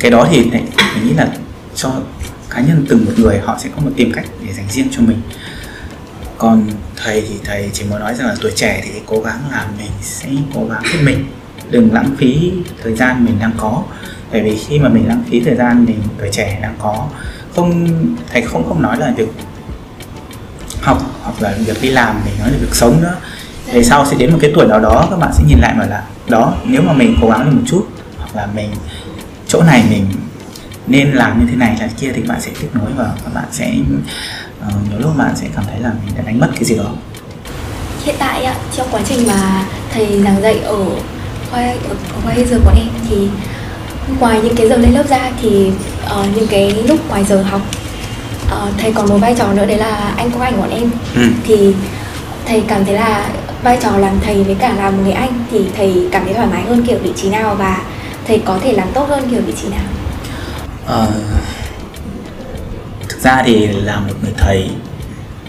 cái 0.00 0.10
đó 0.10 0.28
thì 0.30 0.44
mình 0.44 0.66
nghĩ 1.04 1.12
là 1.12 1.28
cho 1.74 1.92
cá 2.50 2.60
nhân 2.60 2.84
từng 2.88 3.04
một 3.04 3.12
người 3.16 3.38
họ 3.44 3.58
sẽ 3.62 3.68
có 3.76 3.82
một 3.82 3.90
tìm 3.96 4.12
cách 4.12 4.24
để 4.46 4.52
dành 4.52 4.66
riêng 4.70 4.88
cho 4.90 5.02
mình. 5.02 5.20
Còn 6.38 6.66
thầy 7.04 7.24
thì 7.28 7.34
thầy 7.44 7.70
chỉ 7.72 7.84
muốn 7.90 8.00
nói 8.00 8.14
rằng 8.14 8.28
là 8.28 8.34
tuổi 8.40 8.52
trẻ 8.56 8.80
thì 8.84 8.90
cố 9.06 9.20
gắng 9.20 9.40
là 9.50 9.66
mình 9.78 9.90
sẽ 10.02 10.28
cố 10.54 10.60
gắng 10.70 10.82
hết 10.84 10.98
mình. 11.04 11.26
Đừng 11.70 11.92
lãng 11.92 12.14
phí 12.18 12.52
thời 12.82 12.94
gian 12.96 13.24
mình 13.24 13.36
đang 13.40 13.52
có. 13.56 13.82
Bởi 14.32 14.42
vì 14.42 14.58
khi 14.68 14.78
mà 14.78 14.88
mình 14.88 15.08
lãng 15.08 15.24
phí 15.30 15.40
thời 15.40 15.54
gian 15.54 15.84
mình, 15.84 16.02
tuổi 16.18 16.28
trẻ 16.32 16.58
đang 16.62 16.74
có, 16.78 17.08
không, 17.56 17.88
thầy 18.32 18.42
không 18.42 18.68
không 18.68 18.82
nói 18.82 18.98
là 18.98 19.12
việc 19.16 19.28
học, 20.80 21.02
hoặc 21.22 21.42
là 21.42 21.54
việc 21.58 21.82
đi 21.82 21.90
làm, 21.90 22.20
mình 22.24 22.34
nói 22.38 22.50
là 22.50 22.58
việc 22.60 22.74
sống 22.74 23.02
nữa. 23.02 23.14
Về 23.72 23.84
sau 23.84 24.06
sẽ 24.06 24.16
đến 24.16 24.32
một 24.32 24.38
cái 24.40 24.52
tuổi 24.54 24.66
nào 24.66 24.80
đó, 24.80 25.06
các 25.10 25.16
bạn 25.16 25.30
sẽ 25.32 25.44
nhìn 25.48 25.58
lại 25.58 25.74
mà 25.78 25.86
là, 25.86 26.02
đó, 26.28 26.54
nếu 26.64 26.82
mà 26.82 26.92
mình 26.92 27.16
cố 27.20 27.28
gắng 27.30 27.44
được 27.44 27.56
một 27.56 27.62
chút, 27.66 27.86
hoặc 28.18 28.36
là 28.36 28.48
mình, 28.54 28.70
chỗ 29.48 29.62
này 29.62 29.84
mình 29.90 30.06
nên 30.86 31.12
làm 31.12 31.40
như 31.40 31.46
thế 31.50 31.56
này, 31.56 31.76
là 31.80 31.88
kia 32.00 32.12
thì 32.14 32.22
bạn 32.22 32.40
sẽ 32.40 32.50
tiếp 32.60 32.68
nối 32.74 32.92
và 32.96 33.12
các 33.24 33.34
bạn 33.34 33.44
sẽ 33.50 33.74
uh, 34.66 34.90
nhiều 34.90 34.98
lúc 34.98 35.16
bạn 35.16 35.36
sẽ 35.36 35.46
cảm 35.54 35.64
thấy 35.70 35.80
là 35.80 35.92
mình 36.04 36.14
đã 36.16 36.22
đánh 36.26 36.40
mất 36.40 36.48
cái 36.54 36.64
gì 36.64 36.76
đó. 36.76 36.92
Hiện 38.04 38.14
tại 38.18 38.44
ạ 38.44 38.54
trong 38.76 38.88
quá 38.90 39.00
trình 39.08 39.26
mà 39.26 39.64
thầy 39.94 40.22
giảng 40.22 40.42
dạy 40.42 40.58
ở 40.58 40.84
khoa 41.50 41.60
ở, 41.62 41.94
khoa 42.24 42.34
dược 42.50 42.60
của 42.64 42.72
em 42.76 42.88
thì 43.10 43.28
ngoài 44.20 44.40
những 44.44 44.56
cái 44.56 44.68
giờ 44.68 44.76
lên 44.76 44.92
lớp 44.92 45.08
ra 45.08 45.30
thì 45.42 45.70
uh, 46.20 46.36
những 46.36 46.46
cái 46.46 46.70
lúc 46.72 47.08
ngoài 47.08 47.24
giờ 47.24 47.42
học 47.42 47.60
uh, 48.46 48.68
thầy 48.78 48.92
còn 48.92 49.08
một 49.08 49.18
vai 49.18 49.34
trò 49.38 49.52
nữa 49.52 49.66
đấy 49.66 49.78
là 49.78 50.14
anh 50.16 50.30
có 50.30 50.44
ảnh 50.44 50.60
bọn 50.60 50.70
em. 50.70 50.90
Ừ. 51.14 51.22
thì 51.44 51.74
thầy 52.46 52.64
cảm 52.68 52.84
thấy 52.84 52.94
là 52.94 53.30
vai 53.62 53.78
trò 53.82 53.96
làm 53.96 54.20
thầy 54.24 54.44
với 54.44 54.54
cả 54.54 54.74
làm 54.76 55.02
người 55.02 55.12
anh 55.12 55.44
thì 55.50 55.64
thầy 55.76 56.08
cảm 56.12 56.24
thấy 56.24 56.34
thoải 56.34 56.46
mái 56.46 56.62
hơn 56.62 56.86
kiểu 56.86 56.98
vị 57.02 57.12
trí 57.16 57.28
nào 57.28 57.54
và 57.54 57.82
thầy 58.26 58.38
có 58.38 58.58
thể 58.62 58.72
làm 58.72 58.88
tốt 58.94 59.08
hơn 59.08 59.28
kiểu 59.30 59.40
vị 59.46 59.52
trí 59.62 59.68
nào? 59.68 59.84
Uh, 60.84 61.14
ra 63.22 63.42
thì 63.46 63.66
là 63.66 64.00
một 64.00 64.14
người 64.22 64.32
thầy 64.36 64.70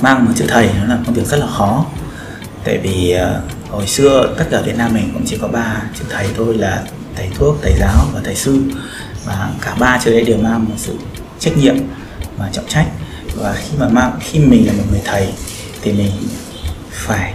mang 0.01 0.25
một 0.25 0.31
chữ 0.35 0.45
thầy 0.47 0.69
nó 0.79 0.85
là 0.85 0.99
công 1.05 1.15
việc 1.15 1.25
rất 1.25 1.37
là 1.37 1.47
khó. 1.47 1.85
Tại 2.63 2.77
vì 2.77 3.15
uh, 3.15 3.71
hồi 3.71 3.87
xưa 3.87 4.35
tất 4.37 4.45
cả 4.51 4.61
Việt 4.61 4.77
Nam 4.77 4.93
mình 4.93 5.09
cũng 5.13 5.23
chỉ 5.25 5.37
có 5.41 5.47
ba 5.47 5.81
chữ 5.99 6.05
thầy 6.09 6.27
thôi 6.37 6.57
là 6.57 6.83
thầy 7.15 7.29
thuốc 7.35 7.57
thầy 7.61 7.73
giáo 7.79 8.05
và 8.13 8.21
thầy 8.23 8.35
sư. 8.35 8.63
Và 9.25 9.49
cả 9.61 9.75
ba 9.79 9.99
chữ 10.03 10.11
đấy 10.11 10.23
đều 10.23 10.37
mang 10.37 10.65
một 10.65 10.75
sự 10.77 10.93
trách 11.39 11.57
nhiệm 11.57 11.75
và 12.37 12.49
trọng 12.51 12.67
trách. 12.67 12.87
Và 13.35 13.53
khi 13.53 13.77
mà 13.79 13.87
mang 13.87 14.19
khi 14.21 14.39
mình 14.39 14.67
là 14.67 14.73
một 14.73 14.83
người 14.91 15.01
thầy 15.05 15.33
thì 15.81 15.93
mình 15.93 16.11
phải 16.91 17.33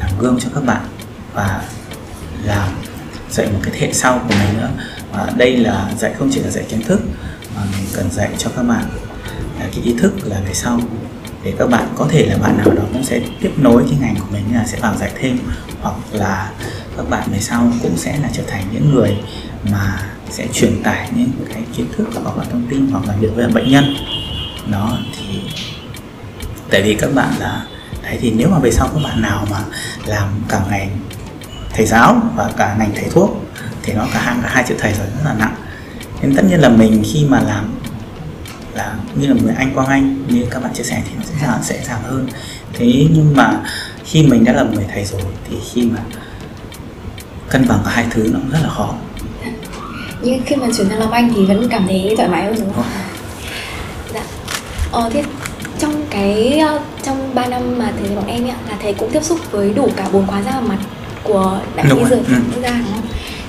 làm 0.00 0.10
gương 0.18 0.38
cho 0.40 0.48
các 0.54 0.64
bạn 0.64 0.82
và 1.34 1.62
làm 2.44 2.68
dạy 3.30 3.46
một 3.46 3.58
cái 3.62 3.74
thế 3.74 3.86
hệ 3.86 3.92
sau 3.92 4.18
của 4.28 4.34
mình 4.38 4.60
nữa. 4.60 4.70
Và 5.12 5.32
đây 5.36 5.56
là 5.56 5.92
dạy 5.98 6.12
không 6.18 6.30
chỉ 6.32 6.40
là 6.40 6.50
dạy 6.50 6.64
kiến 6.68 6.82
thức 6.82 7.00
mà 7.56 7.62
mình 7.72 7.86
cần 7.94 8.10
dạy 8.10 8.28
cho 8.38 8.50
các 8.56 8.62
bạn. 8.62 8.84
À, 9.62 9.68
cái 9.74 9.84
ý 9.84 9.94
thức 9.98 10.12
là 10.24 10.40
về 10.46 10.54
sau. 10.54 10.80
Để 11.44 11.54
các 11.58 11.70
bạn 11.70 11.88
có 11.96 12.06
thể 12.10 12.26
là 12.26 12.36
bạn 12.36 12.56
nào 12.58 12.70
đó 12.74 12.82
cũng 12.92 13.04
sẽ 13.04 13.20
tiếp 13.40 13.52
nối 13.56 13.84
cái 13.90 13.98
ngành 14.00 14.14
của 14.20 14.26
mình 14.32 14.44
là 14.54 14.64
sẽ 14.66 14.78
vào 14.80 14.94
dạy 14.96 15.10
thêm, 15.20 15.38
hoặc 15.80 15.94
là 16.12 16.50
các 16.96 17.10
bạn 17.10 17.28
về 17.32 17.38
sau 17.40 17.72
cũng 17.82 17.96
sẽ 17.96 18.18
là 18.18 18.28
trở 18.32 18.42
thành 18.46 18.64
những 18.72 18.94
người 18.94 19.16
mà 19.70 19.98
sẽ 20.30 20.46
truyền 20.52 20.82
tải 20.82 21.08
những 21.14 21.30
cái 21.54 21.62
kiến 21.76 21.86
thức 21.96 22.08
hoặc 22.14 22.38
là 22.38 22.44
thông 22.44 22.66
tin 22.70 22.86
hoặc 22.90 23.04
là 23.08 23.14
việc 23.20 23.28
với 23.36 23.48
bệnh 23.48 23.70
nhân. 23.70 23.94
Đó, 24.70 24.98
thì 25.18 25.40
tại 26.70 26.82
vì 26.82 26.94
các 26.94 27.14
bạn 27.14 27.34
là, 27.38 27.66
đấy, 28.02 28.18
thì 28.20 28.30
nếu 28.30 28.48
mà 28.48 28.58
về 28.58 28.70
sau 28.70 28.88
các 28.94 29.00
bạn 29.04 29.22
nào 29.22 29.46
mà 29.50 29.58
làm 30.06 30.28
cả 30.48 30.60
ngành 30.70 30.98
thầy 31.74 31.86
giáo 31.86 32.22
và 32.36 32.50
cả 32.56 32.76
ngành 32.78 32.90
thầy 32.94 33.04
thuốc 33.12 33.44
thì 33.82 33.92
nó 33.92 34.06
cả 34.12 34.20
hai 34.20 34.36
cả 34.42 34.48
hai 34.52 34.64
chữ 34.68 34.74
thầy 34.78 34.92
rồi 34.92 35.06
rất 35.06 35.22
là 35.24 35.34
nặng. 35.34 35.54
Nên 36.22 36.36
tất 36.36 36.44
nhiên 36.44 36.60
là 36.60 36.68
mình 36.68 37.02
khi 37.12 37.24
mà 37.28 37.40
làm 37.40 37.74
là 38.74 38.94
như 39.14 39.26
là 39.26 39.34
người 39.42 39.54
anh 39.54 39.74
quang 39.74 39.88
anh 39.88 40.24
như 40.28 40.46
các 40.50 40.62
bạn 40.62 40.72
chia 40.74 40.82
sẻ 40.82 41.02
thì 41.04 41.10
nó 41.16 41.22
sẽ 41.24 41.74
dễ 41.74 41.78
sẽ 41.78 41.84
dàng 41.84 42.02
hơn 42.02 42.26
thế 42.72 43.06
nhưng 43.10 43.36
mà 43.36 43.60
khi 44.04 44.22
mình 44.22 44.44
đã 44.44 44.52
là 44.52 44.62
người 44.62 44.84
thầy 44.94 45.04
rồi 45.04 45.20
thì 45.50 45.56
khi 45.72 45.82
mà 45.82 46.00
cân 47.48 47.68
bằng 47.68 47.80
cả 47.84 47.90
hai 47.90 48.06
thứ 48.10 48.30
nó 48.32 48.38
rất 48.52 48.58
là 48.62 48.68
khó 48.68 48.94
nhưng 50.22 50.42
khi 50.46 50.56
mà 50.56 50.66
chuyển 50.76 50.88
sang 50.88 50.98
làm 50.98 51.10
anh 51.10 51.32
thì 51.34 51.44
vẫn 51.44 51.68
cảm 51.68 51.86
thấy 51.86 52.14
thoải 52.16 52.28
mái 52.28 52.44
hơn 52.44 52.54
đúng 52.60 52.72
không? 52.72 52.84
Dạ. 54.14 54.22
Ờ, 54.92 55.10
thế 55.12 55.24
trong 55.78 56.06
cái 56.10 56.58
ờ, 56.58 56.80
trong 57.02 57.34
3 57.34 57.46
năm 57.46 57.78
mà 57.78 57.92
thầy 58.00 58.16
bọn 58.16 58.26
em 58.26 58.44
ấy, 58.44 58.54
là 58.68 58.76
thầy 58.82 58.94
cũng 58.94 59.10
tiếp 59.12 59.24
xúc 59.24 59.52
với 59.52 59.72
đủ 59.74 59.88
cả 59.96 60.08
bốn 60.12 60.26
khóa 60.26 60.42
ra 60.42 60.60
mặt 60.60 60.78
của 61.22 61.60
đại 61.76 61.86
y 61.98 62.04
dược 62.04 62.28
ừ. 62.28 62.34
quốc 62.54 62.62
gia 62.62 62.70
đúng 62.70 62.92
không? 62.92 63.06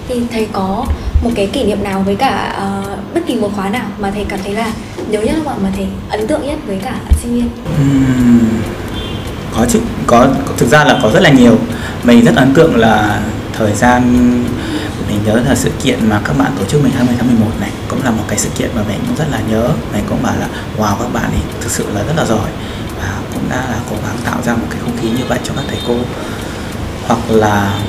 Thì 0.08 0.22
thầy 0.32 0.48
có 0.52 0.86
một 1.24 1.32
cái 1.36 1.48
kỷ 1.48 1.64
niệm 1.64 1.84
nào 1.84 2.04
với 2.06 2.16
cả 2.16 2.56
uh, 2.58 3.14
bất 3.14 3.22
kỳ 3.28 3.36
một 3.36 3.52
khóa 3.56 3.70
nào 3.70 3.86
mà 4.00 4.12
thầy 4.12 4.26
cảm 4.26 4.40
thấy 4.44 4.54
là 4.54 4.72
nhớ 5.10 5.22
nhất 5.22 5.36
không 5.38 5.48
ạ? 5.48 5.56
Mà 5.64 5.70
thầy 5.76 5.88
ấn 6.10 6.28
tượng 6.28 6.48
nhất 6.48 6.58
với 6.68 6.80
cả 6.84 6.96
sinh 7.22 7.36
viên? 7.36 7.50
Uhm, 7.82 8.62
có 9.56 9.66
chứ, 9.70 9.80
có 10.08 10.28
thực 10.58 10.70
ra 10.70 10.84
là 10.84 11.00
có 11.04 11.12
rất 11.12 11.20
là 11.20 11.30
nhiều. 11.30 11.58
Mình 12.04 12.26
rất 12.26 12.36
ấn 12.36 12.54
tượng 12.54 12.76
là 12.76 13.22
thời 13.58 13.76
gian 13.76 14.02
mình 15.08 15.20
nhớ 15.26 15.42
là 15.48 15.56
sự 15.56 15.70
kiện 15.84 16.10
mà 16.10 16.22
các 16.26 16.38
bạn 16.38 16.52
tổ 16.60 16.66
chức 16.66 16.84
mình 16.84 16.92
20 16.96 17.16
tháng 17.20 17.28
11 17.28 17.52
này 17.60 17.70
cũng 17.88 18.04
là 18.04 18.12
một 18.12 18.24
cái 18.28 18.40
sự 18.40 18.50
kiện 18.58 18.70
mà 18.76 18.82
mình 18.88 19.00
cũng 19.08 19.16
rất 19.16 19.26
là 19.32 19.40
nhớ. 19.52 19.70
Mình 19.94 20.04
cũng 20.10 20.24
bảo 20.24 20.34
là 20.40 20.48
wow 20.78 20.96
các 21.00 21.14
bạn 21.14 21.24
ấy 21.24 21.42
thực 21.62 21.72
sự 21.72 21.86
là 21.94 22.04
rất 22.04 22.14
là 22.18 22.26
giỏi. 22.26 22.50
Và 23.00 23.10
cũng 23.34 23.44
đã 23.50 23.56
là 23.56 23.78
cố 23.90 23.96
gắng 24.06 24.16
tạo 24.26 24.42
ra 24.46 24.54
một 24.54 24.68
cái 24.70 24.80
không 24.82 24.98
khí 25.02 25.10
như 25.10 25.24
vậy 25.28 25.40
cho 25.44 25.54
các 25.56 25.66
thầy 25.68 25.80
cô. 25.88 25.96
Hoặc 27.08 27.20
là 27.30 27.80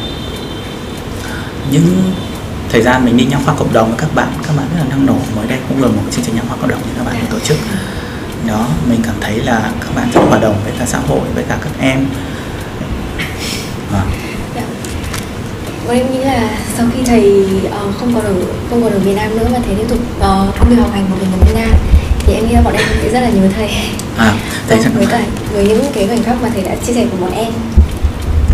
những 1.70 2.12
thời 2.74 2.82
gian 2.82 3.04
mình 3.04 3.16
đi 3.16 3.24
nhãn 3.24 3.40
khoa 3.44 3.54
cộng 3.54 3.72
đồng 3.72 3.88
với 3.88 3.98
các 3.98 4.14
bạn 4.14 4.28
các 4.46 4.56
bạn 4.56 4.66
rất 4.72 4.78
là 4.78 4.84
năng 4.90 5.06
nổ 5.06 5.16
mới 5.36 5.46
đây 5.46 5.58
cũng 5.68 5.82
là 5.82 5.88
một 5.88 6.02
chương 6.10 6.24
trình 6.24 6.34
nhãn 6.34 6.44
khoa 6.48 6.56
cộng 6.56 6.70
đồng 6.70 6.78
như 6.78 6.92
các 6.98 7.04
bạn 7.06 7.14
tổ 7.30 7.38
chức 7.38 7.56
đó 8.48 8.66
mình 8.90 9.00
cảm 9.04 9.14
thấy 9.20 9.36
là 9.38 9.70
các 9.80 9.94
bạn 9.96 10.08
rất 10.14 10.20
hòa 10.28 10.38
đồng 10.38 10.54
với 10.64 10.72
cả 10.78 10.86
xã 10.86 10.98
hội 10.98 11.20
với 11.34 11.44
cả 11.48 11.58
các 11.62 11.70
em 11.80 12.06
à. 13.92 14.02
Em 15.88 16.12
nghĩ 16.12 16.18
là 16.18 16.50
sau 16.76 16.86
khi 16.94 17.02
thầy 17.06 17.46
uh, 17.66 17.96
không 18.00 18.14
còn 18.14 18.24
ở 18.24 18.34
không 18.70 18.82
còn 18.82 18.92
ở 18.92 18.98
miền 19.04 19.16
Nam 19.16 19.38
nữa 19.38 19.46
mà 19.52 19.58
thầy 19.66 19.74
tiếp 19.74 19.86
tục 19.88 19.98
uh, 20.18 20.24
công 20.58 20.68
việc 20.68 20.76
học 20.80 20.90
hành 20.92 21.06
của 21.10 21.16
mình 21.20 21.30
ở 21.32 21.44
Việt 21.46 21.54
Nam 21.54 21.70
thì 22.18 22.34
em 22.34 22.48
nghĩ 22.48 22.54
là 22.54 22.60
bọn 22.60 22.74
em 22.74 22.86
sẽ 23.02 23.08
rất 23.10 23.20
là 23.20 23.28
nhớ 23.28 23.48
thầy. 23.56 23.70
À, 24.16 24.34
thầy 24.68 24.78
vâng, 24.78 24.92
với 24.94 25.06
cả 25.06 25.20
với 25.52 25.68
những 25.68 25.84
cái 25.94 26.06
khoảnh 26.06 26.22
khắc 26.22 26.42
mà 26.42 26.48
thầy 26.54 26.62
đã 26.62 26.74
chia 26.86 26.92
sẻ 26.92 27.06
của 27.10 27.16
bọn 27.20 27.32
em 27.32 27.52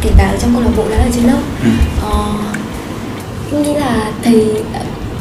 kể 0.03 0.11
cả 0.19 0.29
ở 0.29 0.37
trong 0.41 0.55
câu 0.55 0.63
lạc 0.63 0.71
bộ 0.77 0.85
đã 0.91 0.97
ở 0.97 1.09
trên 1.15 1.25
lớp. 1.25 1.41
Ừ. 1.65 1.71
Uh, 2.07 2.60
nghĩ 3.59 3.75
là 3.75 4.13
thầy 4.23 4.47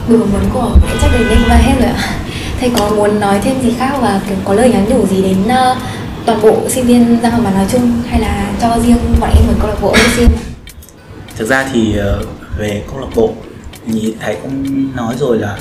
phỏng 0.08 0.32
vấn 0.32 0.44
của 0.54 0.72
em 0.90 0.98
chắc 1.02 1.12
đến 1.14 1.28
đây 1.30 1.40
là 1.48 1.58
hết 1.58 1.74
rồi 1.80 1.90
ạ. 1.90 2.16
Thầy 2.60 2.72
có 2.78 2.90
muốn 2.90 3.20
nói 3.20 3.40
thêm 3.44 3.62
gì 3.62 3.74
khác 3.80 3.92
và 4.02 4.22
kiểu 4.28 4.38
có 4.46 4.54
lời 4.54 4.70
nhắn 4.70 4.86
nhủ 4.90 5.08
gì 5.08 5.22
đến 5.22 5.38
uh, 5.44 5.78
toàn 6.26 6.42
bộ 6.42 6.70
sinh 6.70 6.86
viên 6.86 7.20
Giang 7.24 7.32
Hồng 7.32 7.44
nói 7.44 7.66
chung 7.72 7.92
hay 8.10 8.20
là 8.22 8.52
cho 8.62 8.80
riêng 8.86 8.98
bọn 9.20 9.30
em 9.36 9.48
ở 9.48 9.54
câu 9.60 9.68
lạc 9.68 9.82
bộ 9.82 9.96
riêng? 10.18 10.30
thực 11.38 11.50
ra 11.50 11.70
thì 11.74 11.98
ờ, 11.98 12.24
về 12.58 12.84
câu 12.92 13.00
lạc 13.00 13.08
bộ 13.16 13.34
thì 13.86 14.16
thầy 14.20 14.36
cũng 14.36 14.88
nói 14.96 15.16
rồi 15.20 15.40
là 15.40 15.58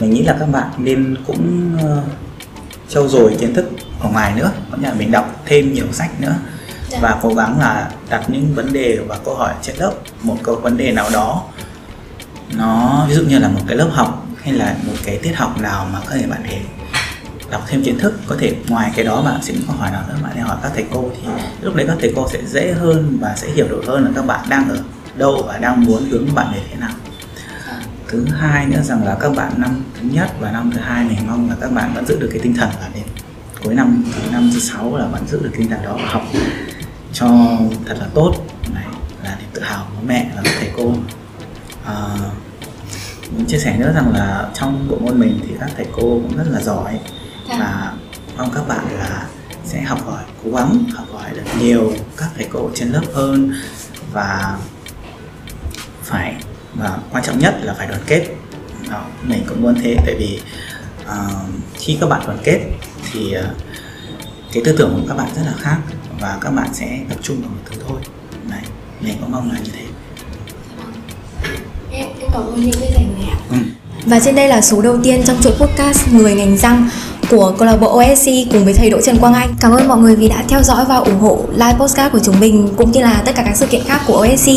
mình 0.00 0.10
nghĩ 0.10 0.22
là 0.22 0.36
các 0.40 0.48
bạn 0.52 0.70
nên 0.78 1.16
cũng 1.26 1.70
uh, 1.76 2.04
trau 2.88 3.08
dồi 3.08 3.36
kiến 3.40 3.54
thức 3.54 3.70
ở 4.00 4.08
ngoài 4.12 4.32
nữa 4.36 4.50
có 4.70 4.76
nghĩa 4.76 4.88
là 4.88 4.94
mình 4.94 5.10
đọc 5.10 5.42
thêm 5.46 5.72
nhiều 5.74 5.86
sách 5.92 6.20
nữa 6.20 6.34
dạ. 6.88 6.98
và 7.02 7.18
cố 7.22 7.34
gắng 7.34 7.58
là 7.60 7.90
đặt 8.10 8.24
những 8.28 8.54
vấn 8.54 8.72
đề 8.72 8.98
và 9.08 9.18
câu 9.24 9.34
hỏi 9.34 9.54
trên 9.62 9.76
lớp 9.76 9.92
một 10.22 10.36
câu 10.42 10.54
vấn 10.54 10.76
đề 10.76 10.92
nào 10.92 11.10
đó 11.12 11.42
nó, 12.50 13.06
ví 13.08 13.14
dụ 13.14 13.22
như 13.22 13.38
là 13.38 13.48
một 13.48 13.60
cái 13.66 13.76
lớp 13.76 13.88
học 13.92 14.26
hay 14.42 14.54
là 14.54 14.76
một 14.86 14.92
cái 15.04 15.18
tiết 15.18 15.32
học 15.36 15.60
nào 15.60 15.88
mà 15.92 16.00
có 16.06 16.10
thể 16.10 16.26
bạn 16.26 16.42
thể 16.48 16.60
đọc 17.50 17.64
thêm 17.68 17.84
kiến 17.84 17.98
thức, 17.98 18.20
có 18.26 18.36
thể 18.38 18.56
ngoài 18.68 18.92
cái 18.96 19.04
đó 19.04 19.22
bạn 19.22 19.42
sẽ 19.42 19.54
có 19.68 19.74
hỏi 19.74 19.90
nào 19.90 20.04
nữa, 20.08 20.16
bạn 20.22 20.32
nên 20.34 20.44
hỏi 20.44 20.56
các 20.62 20.72
thầy 20.74 20.84
cô 20.92 21.10
thì 21.16 21.28
lúc 21.60 21.74
đấy 21.74 21.86
các 21.88 21.96
thầy 22.00 22.12
cô 22.16 22.28
sẽ 22.32 22.38
dễ 22.46 22.72
hơn 22.72 23.18
và 23.20 23.34
sẽ 23.36 23.48
hiểu 23.50 23.68
được 23.68 23.82
hơn 23.86 24.04
là 24.04 24.10
các 24.14 24.26
bạn 24.26 24.40
đang 24.48 24.68
ở 24.68 24.78
đâu 25.16 25.44
và 25.46 25.58
đang 25.58 25.84
muốn 25.84 26.08
hướng 26.10 26.34
bạn 26.34 26.46
về 26.54 26.60
thế 26.70 26.76
nào. 26.76 26.90
Thứ 28.08 28.24
hai 28.40 28.66
nữa 28.66 28.82
rằng 28.82 29.04
là 29.04 29.16
các 29.20 29.32
bạn 29.36 29.52
năm 29.56 29.84
thứ 30.00 30.08
nhất 30.12 30.30
và 30.40 30.50
năm 30.50 30.70
thứ 30.74 30.80
hai, 30.80 31.04
mình 31.04 31.18
mong 31.26 31.50
là 31.50 31.56
các 31.60 31.72
bạn 31.72 31.94
vẫn 31.94 32.06
giữ 32.06 32.18
được 32.20 32.28
cái 32.32 32.40
tinh 32.42 32.54
thần 32.54 32.68
là 32.80 32.88
đến 32.94 33.04
cuối 33.64 33.74
năm, 33.74 34.04
thứ 34.14 34.30
năm, 34.32 34.50
thứ 34.54 34.60
sáu 34.60 34.96
là 34.96 35.06
vẫn 35.06 35.28
giữ 35.28 35.40
được 35.42 35.50
tinh 35.58 35.70
thần 35.70 35.82
đó 35.82 35.96
và 35.96 36.08
học 36.08 36.22
cho 37.12 37.28
thật 37.86 37.96
là 38.00 38.06
tốt. 38.14 38.34
Này, 38.74 38.86
là 39.24 39.36
niềm 39.40 39.48
tự 39.52 39.62
hào 39.62 39.86
của 39.96 40.02
mẹ 40.06 40.30
và 40.36 40.42
các 40.44 40.52
thầy 40.60 40.70
cô 40.76 40.94
à, 41.86 41.94
muốn 43.30 43.46
chia 43.46 43.58
sẻ 43.58 43.76
nữa 43.78 43.92
rằng 43.94 44.12
là 44.12 44.50
trong 44.54 44.88
bộ 44.88 44.96
môn 45.00 45.20
mình 45.20 45.40
thì 45.42 45.54
các 45.60 45.70
thầy 45.76 45.86
cô 45.92 46.02
cũng 46.02 46.36
rất 46.36 46.46
là 46.50 46.60
giỏi. 46.60 47.00
Dạ. 47.48 47.56
và 47.58 47.92
mong 48.36 48.50
các 48.54 48.68
bạn 48.68 48.86
là 48.98 49.26
sẽ 49.64 49.82
học 49.82 50.06
hỏi 50.06 50.24
cố 50.44 50.50
gắng 50.50 50.84
học 50.94 51.06
hỏi 51.12 51.30
được 51.34 51.42
nhiều 51.60 51.92
các 52.16 52.28
thầy 52.36 52.48
cô 52.52 52.70
trên 52.74 52.88
lớp 52.88 53.02
hơn. 53.14 53.52
Và 54.12 54.58
phải 56.02 56.34
và 56.74 56.98
quan 57.12 57.24
trọng 57.24 57.38
nhất 57.38 57.54
là 57.62 57.74
phải 57.74 57.86
đoàn 57.86 58.00
kết. 58.06 58.26
Đó, 58.90 59.04
mình 59.22 59.44
cũng 59.48 59.62
muốn 59.62 59.74
thế 59.82 59.96
tại 60.06 60.14
vì 60.18 60.40
ờ, 61.06 61.28
khi 61.74 61.98
các 62.00 62.06
bạn 62.08 62.22
đoàn 62.26 62.38
kết 62.44 62.60
thì 63.12 63.32
ờ, 63.32 63.54
cái 64.52 64.62
tư 64.64 64.74
tưởng 64.78 64.94
của 64.94 65.08
các 65.08 65.16
bạn 65.16 65.28
rất 65.36 65.42
là 65.46 65.54
khác 65.58 65.78
và 66.20 66.38
các 66.40 66.50
bạn 66.50 66.68
sẽ 66.74 67.00
tập 67.08 67.18
trung 67.22 67.40
vào 67.40 67.50
một 67.50 67.60
thứ 67.64 67.76
thôi. 67.88 68.00
Này 68.50 68.62
mình 69.00 69.16
cũng 69.20 69.32
mong 69.32 69.52
là 69.52 69.58
như 69.58 69.70
thế 69.72 69.85
cảm 72.36 72.46
ơn 72.46 72.60
những 72.60 72.72
chia 72.72 72.86
sẻ 72.94 73.02
này 73.18 73.30
ạ 73.30 73.36
ừ. 73.50 73.56
Và 74.06 74.20
trên 74.20 74.34
đây 74.34 74.48
là 74.48 74.60
số 74.60 74.82
đầu 74.82 74.96
tiên 75.02 75.22
trong 75.26 75.36
chuỗi 75.42 75.52
podcast 75.52 76.08
Người 76.12 76.34
ngành 76.34 76.56
răng 76.56 76.88
của 77.30 77.54
câu 77.58 77.66
lạc 77.66 77.76
bộ 77.76 77.98
OSC 77.98 78.30
cùng 78.52 78.64
với 78.64 78.74
thầy 78.74 78.90
Đỗ 78.90 79.00
Trần 79.00 79.18
Quang 79.18 79.34
Anh. 79.34 79.54
Cảm 79.60 79.72
ơn 79.72 79.88
mọi 79.88 79.98
người 79.98 80.16
vì 80.16 80.28
đã 80.28 80.44
theo 80.48 80.62
dõi 80.62 80.84
và 80.88 80.96
ủng 80.96 81.20
hộ 81.20 81.38
live 81.52 81.74
podcast 81.78 82.12
của 82.12 82.18
chúng 82.24 82.40
mình 82.40 82.68
cũng 82.76 82.92
như 82.92 83.02
là 83.02 83.22
tất 83.26 83.32
cả 83.36 83.42
các 83.42 83.56
sự 83.56 83.66
kiện 83.66 83.82
khác 83.86 84.00
của 84.06 84.26
OSC. 84.26 84.50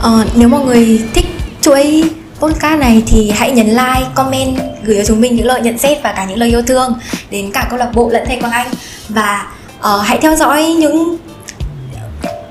Ờ, 0.00 0.24
nếu 0.34 0.48
mọi 0.48 0.64
người 0.64 1.02
thích 1.14 1.26
chuỗi 1.60 2.04
podcast 2.40 2.80
này 2.80 3.02
thì 3.06 3.30
hãy 3.30 3.52
nhấn 3.52 3.68
like, 3.68 4.06
comment, 4.14 4.58
gửi 4.84 4.96
cho 4.96 5.04
chúng 5.04 5.20
mình 5.20 5.36
những 5.36 5.46
lời 5.46 5.60
nhận 5.60 5.78
xét 5.78 6.02
và 6.02 6.12
cả 6.12 6.24
những 6.24 6.38
lời 6.38 6.48
yêu 6.48 6.62
thương 6.62 6.94
đến 7.30 7.50
cả 7.52 7.66
câu 7.70 7.78
lạc 7.78 7.90
bộ 7.94 8.08
lẫn 8.08 8.22
thầy 8.26 8.40
Quang 8.40 8.52
Anh 8.52 8.68
và 9.08 9.46
ờ, 9.80 10.00
hãy 10.00 10.18
theo 10.22 10.36
dõi 10.36 10.66
những 10.66 11.16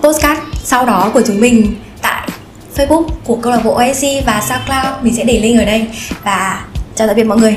podcast 0.02 0.40
sau 0.64 0.86
đó 0.86 1.12
của 1.14 1.22
chúng 1.28 1.40
mình 1.40 1.76
Facebook 2.76 3.08
của 3.24 3.36
câu 3.36 3.54
lạc 3.54 3.62
bộ 3.64 3.72
OSC 3.74 4.06
và 4.26 4.42
SoundCloud. 4.50 5.04
Mình 5.04 5.16
sẽ 5.16 5.24
để 5.24 5.40
link 5.40 5.60
ở 5.60 5.66
đây. 5.66 5.86
Và 6.24 6.66
chào 6.96 7.08
tạm 7.08 7.16
biệt 7.16 7.24
mọi 7.24 7.38
người. 7.38 7.56